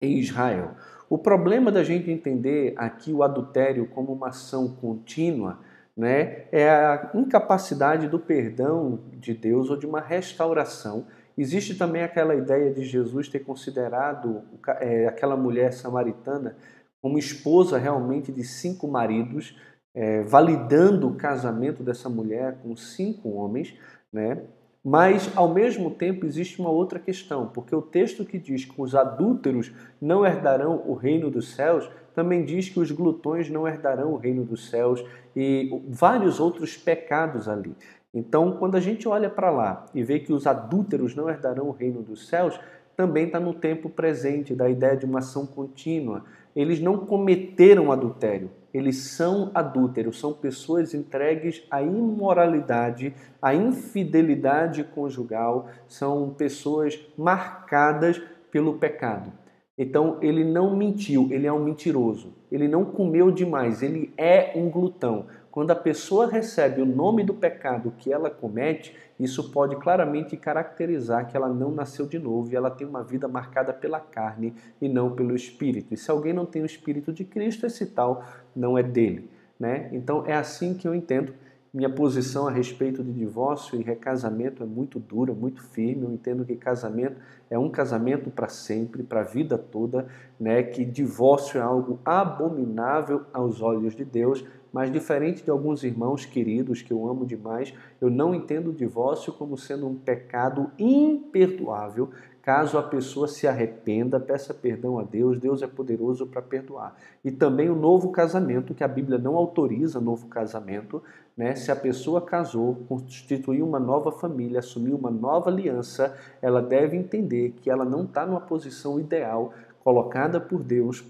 em 0.00 0.16
Israel. 0.20 0.76
O 1.10 1.18
problema 1.18 1.72
da 1.72 1.82
gente 1.82 2.08
entender 2.08 2.72
aqui 2.76 3.12
o 3.12 3.24
adultério 3.24 3.88
como 3.88 4.12
uma 4.12 4.28
ação 4.28 4.68
contínua 4.68 5.58
né, 5.96 6.44
é 6.52 6.70
a 6.70 7.10
incapacidade 7.14 8.06
do 8.06 8.20
perdão 8.20 9.00
de 9.14 9.34
Deus 9.34 9.70
ou 9.70 9.76
de 9.76 9.86
uma 9.86 10.00
restauração 10.00 11.04
Existe 11.38 11.74
também 11.74 12.02
aquela 12.02 12.34
ideia 12.34 12.72
de 12.72 12.82
Jesus 12.82 13.28
ter 13.28 13.40
considerado 13.40 14.42
é, 14.80 15.06
aquela 15.06 15.36
mulher 15.36 15.70
samaritana 15.72 16.56
como 17.00 17.18
esposa 17.18 17.78
realmente 17.78 18.32
de 18.32 18.44
cinco 18.44 18.88
maridos, 18.88 19.56
é, 19.94 20.22
validando 20.22 21.08
o 21.08 21.14
casamento 21.14 21.82
dessa 21.82 22.08
mulher 22.08 22.58
com 22.62 22.76
cinco 22.76 23.30
homens, 23.30 23.74
né? 24.12 24.42
Mas, 24.88 25.36
ao 25.36 25.52
mesmo 25.52 25.90
tempo, 25.90 26.24
existe 26.24 26.60
uma 26.60 26.70
outra 26.70 27.00
questão, 27.00 27.48
porque 27.48 27.74
o 27.74 27.82
texto 27.82 28.24
que 28.24 28.38
diz 28.38 28.64
que 28.64 28.80
os 28.80 28.94
adúlteros 28.94 29.72
não 30.00 30.24
herdarão 30.24 30.80
o 30.86 30.94
reino 30.94 31.28
dos 31.28 31.56
céus 31.56 31.90
também 32.14 32.44
diz 32.44 32.68
que 32.68 32.78
os 32.78 32.92
glutões 32.92 33.50
não 33.50 33.66
herdarão 33.66 34.12
o 34.12 34.16
reino 34.16 34.44
dos 34.44 34.70
céus 34.70 35.04
e 35.34 35.82
vários 35.88 36.38
outros 36.38 36.76
pecados 36.76 37.48
ali. 37.48 37.74
Então, 38.14 38.52
quando 38.52 38.76
a 38.76 38.80
gente 38.80 39.06
olha 39.06 39.28
para 39.28 39.50
lá 39.50 39.84
e 39.94 40.02
vê 40.02 40.20
que 40.20 40.32
os 40.32 40.46
adúlteros 40.46 41.14
não 41.14 41.28
herdarão 41.28 41.66
o 41.66 41.72
reino 41.72 42.00
dos 42.00 42.28
céus, 42.28 42.58
também 42.96 43.26
está 43.26 43.38
no 43.38 43.52
tempo 43.52 43.90
presente 43.90 44.54
da 44.54 44.70
ideia 44.70 44.96
de 44.96 45.04
uma 45.04 45.18
ação 45.18 45.44
contínua. 45.46 46.24
Eles 46.56 46.80
não 46.80 46.96
cometeram 46.96 47.92
adultério, 47.92 48.50
eles 48.72 48.96
são 48.96 49.50
adúlteros, 49.54 50.18
são 50.18 50.32
pessoas 50.32 50.94
entregues 50.94 51.62
à 51.70 51.82
imoralidade, 51.82 53.14
à 53.40 53.54
infidelidade 53.54 54.82
conjugal, 54.82 55.68
são 55.86 56.30
pessoas 56.30 56.98
marcadas 57.16 58.20
pelo 58.50 58.78
pecado. 58.78 59.30
Então 59.78 60.18
ele 60.22 60.42
não 60.42 60.74
mentiu, 60.74 61.28
ele 61.30 61.46
é 61.46 61.52
um 61.52 61.62
mentiroso. 61.62 62.34
Ele 62.50 62.68
não 62.68 62.84
comeu 62.84 63.30
demais, 63.30 63.82
ele 63.82 64.12
é 64.16 64.52
um 64.56 64.70
glutão. 64.70 65.26
Quando 65.56 65.70
a 65.70 65.74
pessoa 65.74 66.26
recebe 66.26 66.82
o 66.82 66.84
nome 66.84 67.24
do 67.24 67.32
pecado 67.32 67.90
que 67.96 68.12
ela 68.12 68.28
comete, 68.28 68.94
isso 69.18 69.50
pode 69.50 69.74
claramente 69.76 70.36
caracterizar 70.36 71.26
que 71.26 71.34
ela 71.34 71.48
não 71.48 71.70
nasceu 71.70 72.06
de 72.06 72.18
novo 72.18 72.52
e 72.52 72.54
ela 72.54 72.70
tem 72.70 72.86
uma 72.86 73.02
vida 73.02 73.26
marcada 73.26 73.72
pela 73.72 73.98
carne 73.98 74.52
e 74.82 74.86
não 74.86 75.12
pelo 75.12 75.34
espírito. 75.34 75.94
E 75.94 75.96
se 75.96 76.10
alguém 76.10 76.34
não 76.34 76.44
tem 76.44 76.60
o 76.60 76.66
espírito 76.66 77.10
de 77.10 77.24
Cristo, 77.24 77.64
esse 77.64 77.86
tal 77.86 78.22
não 78.54 78.76
é 78.76 78.82
dele. 78.82 79.30
Né? 79.58 79.88
Então 79.92 80.26
é 80.26 80.34
assim 80.34 80.74
que 80.74 80.86
eu 80.86 80.94
entendo. 80.94 81.32
Minha 81.72 81.90
posição 81.90 82.46
a 82.46 82.50
respeito 82.50 83.02
de 83.02 83.12
divórcio 83.12 83.80
e 83.80 83.82
recasamento 83.82 84.62
é 84.62 84.66
muito 84.66 84.98
dura, 84.98 85.32
muito 85.32 85.62
firme. 85.62 86.04
Eu 86.04 86.12
entendo 86.12 86.44
que 86.44 86.54
casamento 86.56 87.16
é 87.50 87.58
um 87.58 87.70
casamento 87.70 88.30
para 88.30 88.48
sempre, 88.48 89.02
para 89.02 89.20
a 89.20 89.24
vida 89.24 89.56
toda, 89.56 90.06
né? 90.38 90.62
Que 90.62 90.84
divórcio 90.84 91.58
é 91.58 91.62
algo 91.62 91.98
abominável 92.04 93.24
aos 93.32 93.60
olhos 93.60 93.94
de 93.94 94.04
Deus, 94.04 94.44
mas 94.76 94.92
diferente 94.92 95.42
de 95.42 95.50
alguns 95.50 95.82
irmãos 95.82 96.26
queridos 96.26 96.82
que 96.82 96.92
eu 96.92 97.08
amo 97.08 97.24
demais, 97.24 97.72
eu 97.98 98.10
não 98.10 98.34
entendo 98.34 98.68
o 98.68 98.74
divórcio 98.74 99.32
como 99.32 99.56
sendo 99.56 99.88
um 99.88 99.94
pecado 99.94 100.70
imperdoável. 100.78 102.10
Caso 102.42 102.76
a 102.76 102.82
pessoa 102.82 103.26
se 103.26 103.48
arrependa, 103.48 104.20
peça 104.20 104.52
perdão 104.52 104.98
a 104.98 105.02
Deus, 105.02 105.40
Deus 105.40 105.62
é 105.62 105.66
poderoso 105.66 106.26
para 106.26 106.42
perdoar. 106.42 106.94
E 107.24 107.30
também 107.30 107.70
o 107.70 107.74
novo 107.74 108.10
casamento, 108.10 108.74
que 108.74 108.84
a 108.84 108.88
Bíblia 108.88 109.16
não 109.16 109.34
autoriza 109.36 109.98
novo 109.98 110.26
casamento, 110.26 111.02
né? 111.34 111.54
Se 111.54 111.72
a 111.72 111.76
pessoa 111.76 112.20
casou, 112.20 112.74
constituiu 112.86 113.66
uma 113.66 113.80
nova 113.80 114.12
família, 114.12 114.58
assumiu 114.58 114.94
uma 114.94 115.10
nova 115.10 115.48
aliança, 115.48 116.14
ela 116.42 116.60
deve 116.60 116.98
entender 116.98 117.54
que 117.62 117.70
ela 117.70 117.86
não 117.86 118.04
está 118.04 118.26
numa 118.26 118.42
posição 118.42 119.00
ideal 119.00 119.54
colocada 119.82 120.38
por 120.38 120.62
Deus 120.62 121.02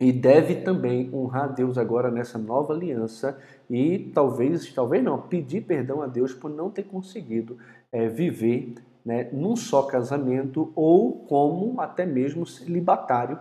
e 0.00 0.10
deve 0.10 0.56
também 0.56 1.14
honrar 1.14 1.52
Deus 1.52 1.76
agora 1.76 2.10
nessa 2.10 2.38
nova 2.38 2.72
aliança 2.72 3.38
e 3.68 4.10
talvez, 4.14 4.72
talvez 4.72 5.04
não, 5.04 5.20
pedir 5.20 5.60
perdão 5.60 6.00
a 6.00 6.06
Deus 6.06 6.32
por 6.32 6.50
não 6.50 6.70
ter 6.70 6.84
conseguido 6.84 7.58
é, 7.92 8.08
viver 8.08 8.76
né, 9.04 9.28
num 9.30 9.54
só 9.54 9.82
casamento 9.82 10.72
ou 10.74 11.26
como 11.26 11.78
até 11.80 12.06
mesmo 12.06 12.46
celibatário, 12.46 13.38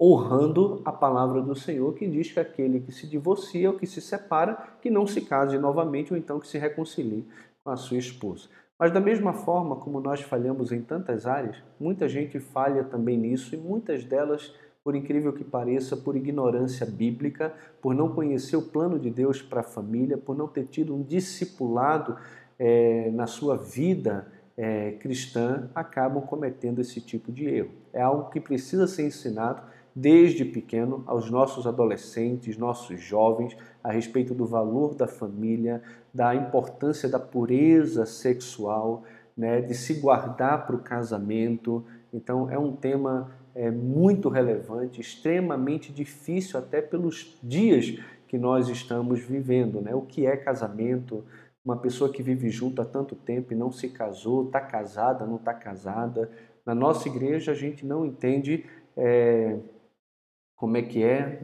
honrando 0.00 0.82
a 0.84 0.92
palavra 0.92 1.40
do 1.40 1.54
Senhor 1.54 1.94
que 1.94 2.06
diz 2.06 2.30
que 2.30 2.38
aquele 2.38 2.80
que 2.80 2.92
se 2.92 3.06
divorcia 3.06 3.70
ou 3.70 3.78
que 3.78 3.86
se 3.86 4.00
separa, 4.00 4.76
que 4.82 4.90
não 4.90 5.06
se 5.06 5.22
case 5.22 5.58
novamente 5.58 6.12
ou 6.12 6.18
então 6.18 6.38
que 6.38 6.46
se 6.46 6.58
reconcilie 6.58 7.26
com 7.64 7.70
a 7.70 7.76
sua 7.76 7.96
esposa. 7.96 8.48
Mas 8.78 8.92
da 8.92 9.00
mesma 9.00 9.32
forma 9.32 9.74
como 9.74 10.00
nós 10.00 10.20
falhamos 10.20 10.70
em 10.70 10.82
tantas 10.82 11.26
áreas, 11.26 11.56
muita 11.80 12.08
gente 12.08 12.38
falha 12.38 12.84
também 12.84 13.16
nisso 13.16 13.54
e 13.54 13.58
muitas 13.58 14.04
delas 14.04 14.54
por 14.88 14.96
incrível 14.96 15.34
que 15.34 15.44
pareça, 15.44 15.94
por 15.98 16.16
ignorância 16.16 16.86
bíblica, 16.86 17.52
por 17.82 17.94
não 17.94 18.08
conhecer 18.08 18.56
o 18.56 18.62
plano 18.62 18.98
de 18.98 19.10
Deus 19.10 19.42
para 19.42 19.60
a 19.60 19.62
família, 19.62 20.16
por 20.16 20.34
não 20.34 20.48
ter 20.48 20.64
tido 20.64 20.96
um 20.96 21.02
discipulado 21.02 22.16
é, 22.58 23.10
na 23.10 23.26
sua 23.26 23.54
vida 23.54 24.26
é, 24.56 24.92
cristã, 24.92 25.68
acabam 25.74 26.22
cometendo 26.22 26.80
esse 26.80 27.02
tipo 27.02 27.30
de 27.30 27.44
erro. 27.44 27.68
É 27.92 28.00
algo 28.00 28.30
que 28.30 28.40
precisa 28.40 28.86
ser 28.86 29.04
ensinado 29.04 29.60
desde 29.94 30.42
pequeno 30.42 31.04
aos 31.06 31.30
nossos 31.30 31.66
adolescentes, 31.66 32.56
nossos 32.56 32.98
jovens, 32.98 33.54
a 33.84 33.92
respeito 33.92 34.32
do 34.32 34.46
valor 34.46 34.94
da 34.94 35.06
família, 35.06 35.82
da 36.14 36.34
importância 36.34 37.10
da 37.10 37.18
pureza 37.18 38.06
sexual, 38.06 39.02
né, 39.36 39.60
de 39.60 39.74
se 39.74 40.00
guardar 40.00 40.66
para 40.66 40.76
o 40.76 40.80
casamento. 40.80 41.84
Então, 42.10 42.50
é 42.50 42.58
um 42.58 42.74
tema 42.74 43.36
é, 43.58 43.72
muito 43.72 44.28
relevante, 44.28 45.00
extremamente 45.00 45.92
difícil, 45.92 46.60
até 46.60 46.80
pelos 46.80 47.36
dias 47.42 47.98
que 48.28 48.38
nós 48.38 48.68
estamos 48.68 49.18
vivendo. 49.18 49.80
Né? 49.80 49.92
O 49.96 50.02
que 50.02 50.26
é 50.26 50.36
casamento? 50.36 51.24
Uma 51.64 51.76
pessoa 51.76 52.12
que 52.12 52.22
vive 52.22 52.50
junto 52.50 52.80
há 52.80 52.84
tanto 52.84 53.16
tempo 53.16 53.52
e 53.52 53.56
não 53.56 53.72
se 53.72 53.88
casou, 53.88 54.46
está 54.46 54.60
casada, 54.60 55.26
não 55.26 55.36
está 55.36 55.52
casada. 55.52 56.30
Na 56.64 56.72
nossa 56.72 57.08
igreja, 57.08 57.50
a 57.50 57.54
gente 57.54 57.84
não 57.84 58.06
entende 58.06 58.64
é, 58.96 59.58
como 60.54 60.76
é 60.76 60.82
que 60.82 61.02
é. 61.02 61.42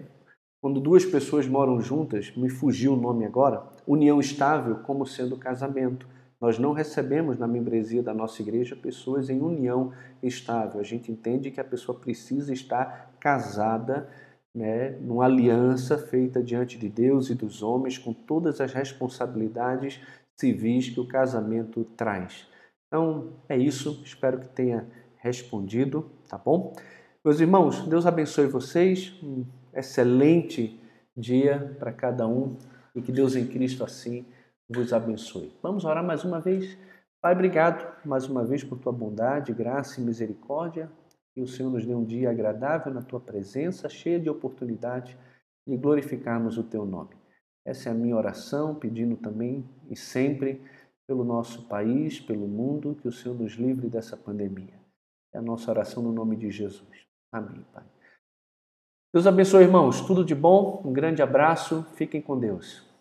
Quando 0.60 0.80
duas 0.80 1.04
pessoas 1.04 1.48
moram 1.48 1.80
juntas, 1.80 2.32
me 2.36 2.48
fugiu 2.48 2.92
o 2.92 2.96
nome 2.96 3.24
agora, 3.24 3.60
união 3.84 4.20
estável 4.20 4.76
como 4.76 5.04
sendo 5.04 5.36
casamento. 5.36 6.06
Nós 6.44 6.58
não 6.58 6.74
recebemos 6.74 7.38
na 7.38 7.48
membresia 7.48 8.02
da 8.02 8.12
nossa 8.12 8.42
igreja 8.42 8.76
pessoas 8.76 9.30
em 9.30 9.40
união 9.40 9.94
estável. 10.22 10.78
A 10.78 10.84
gente 10.84 11.10
entende 11.10 11.50
que 11.50 11.58
a 11.58 11.64
pessoa 11.64 11.98
precisa 11.98 12.52
estar 12.52 13.16
casada, 13.18 14.10
né, 14.54 14.90
numa 15.00 15.24
aliança 15.24 15.96
feita 15.96 16.42
diante 16.42 16.76
de 16.78 16.86
Deus 16.86 17.30
e 17.30 17.34
dos 17.34 17.62
homens, 17.62 17.96
com 17.96 18.12
todas 18.12 18.60
as 18.60 18.74
responsabilidades 18.74 20.02
civis 20.38 20.90
que 20.90 21.00
o 21.00 21.08
casamento 21.08 21.82
traz. 21.96 22.46
Então, 22.88 23.32
é 23.48 23.56
isso. 23.56 24.02
Espero 24.04 24.38
que 24.38 24.48
tenha 24.48 24.86
respondido, 25.16 26.10
tá 26.28 26.36
bom? 26.36 26.74
Meus 27.24 27.40
irmãos, 27.40 27.86
Deus 27.86 28.04
abençoe 28.04 28.48
vocês. 28.48 29.18
Um 29.22 29.46
excelente 29.72 30.78
dia 31.16 31.74
para 31.78 31.90
cada 31.90 32.28
um 32.28 32.58
e 32.94 33.00
que 33.00 33.10
Deus 33.10 33.34
em 33.34 33.46
Cristo 33.46 33.82
assim 33.82 34.26
vos 34.68 34.92
abençoe. 34.92 35.52
Vamos 35.62 35.84
orar 35.84 36.04
mais 36.04 36.24
uma 36.24 36.40
vez? 36.40 36.76
Pai, 37.20 37.32
obrigado 37.32 37.86
mais 38.04 38.28
uma 38.28 38.44
vez 38.44 38.62
por 38.62 38.78
tua 38.78 38.92
bondade, 38.92 39.52
graça 39.52 40.00
e 40.00 40.04
misericórdia. 40.04 40.90
Que 41.34 41.40
o 41.40 41.46
Senhor 41.46 41.70
nos 41.70 41.84
dê 41.84 41.94
um 41.94 42.04
dia 42.04 42.30
agradável 42.30 42.92
na 42.92 43.02
tua 43.02 43.18
presença, 43.18 43.88
cheio 43.88 44.20
de 44.20 44.30
oportunidade 44.30 45.18
de 45.66 45.76
glorificarmos 45.76 46.58
o 46.58 46.62
teu 46.62 46.84
nome. 46.84 47.16
Essa 47.64 47.88
é 47.88 47.92
a 47.92 47.94
minha 47.94 48.16
oração, 48.16 48.74
pedindo 48.74 49.16
também 49.16 49.68
e 49.90 49.96
sempre 49.96 50.60
pelo 51.06 51.24
nosso 51.24 51.66
país, 51.66 52.20
pelo 52.20 52.46
mundo, 52.46 52.96
que 53.00 53.08
o 53.08 53.12
Senhor 53.12 53.34
nos 53.34 53.54
livre 53.54 53.88
dessa 53.88 54.16
pandemia. 54.16 54.78
É 55.32 55.38
a 55.38 55.42
nossa 55.42 55.70
oração 55.70 56.02
no 56.02 56.12
nome 56.12 56.36
de 56.36 56.50
Jesus. 56.50 57.06
Amém, 57.32 57.64
Pai. 57.72 57.84
Deus 59.12 59.26
abençoe, 59.26 59.64
irmãos. 59.64 60.00
Tudo 60.02 60.24
de 60.24 60.34
bom. 60.34 60.82
Um 60.84 60.92
grande 60.92 61.22
abraço. 61.22 61.84
Fiquem 61.94 62.20
com 62.20 62.38
Deus. 62.38 62.93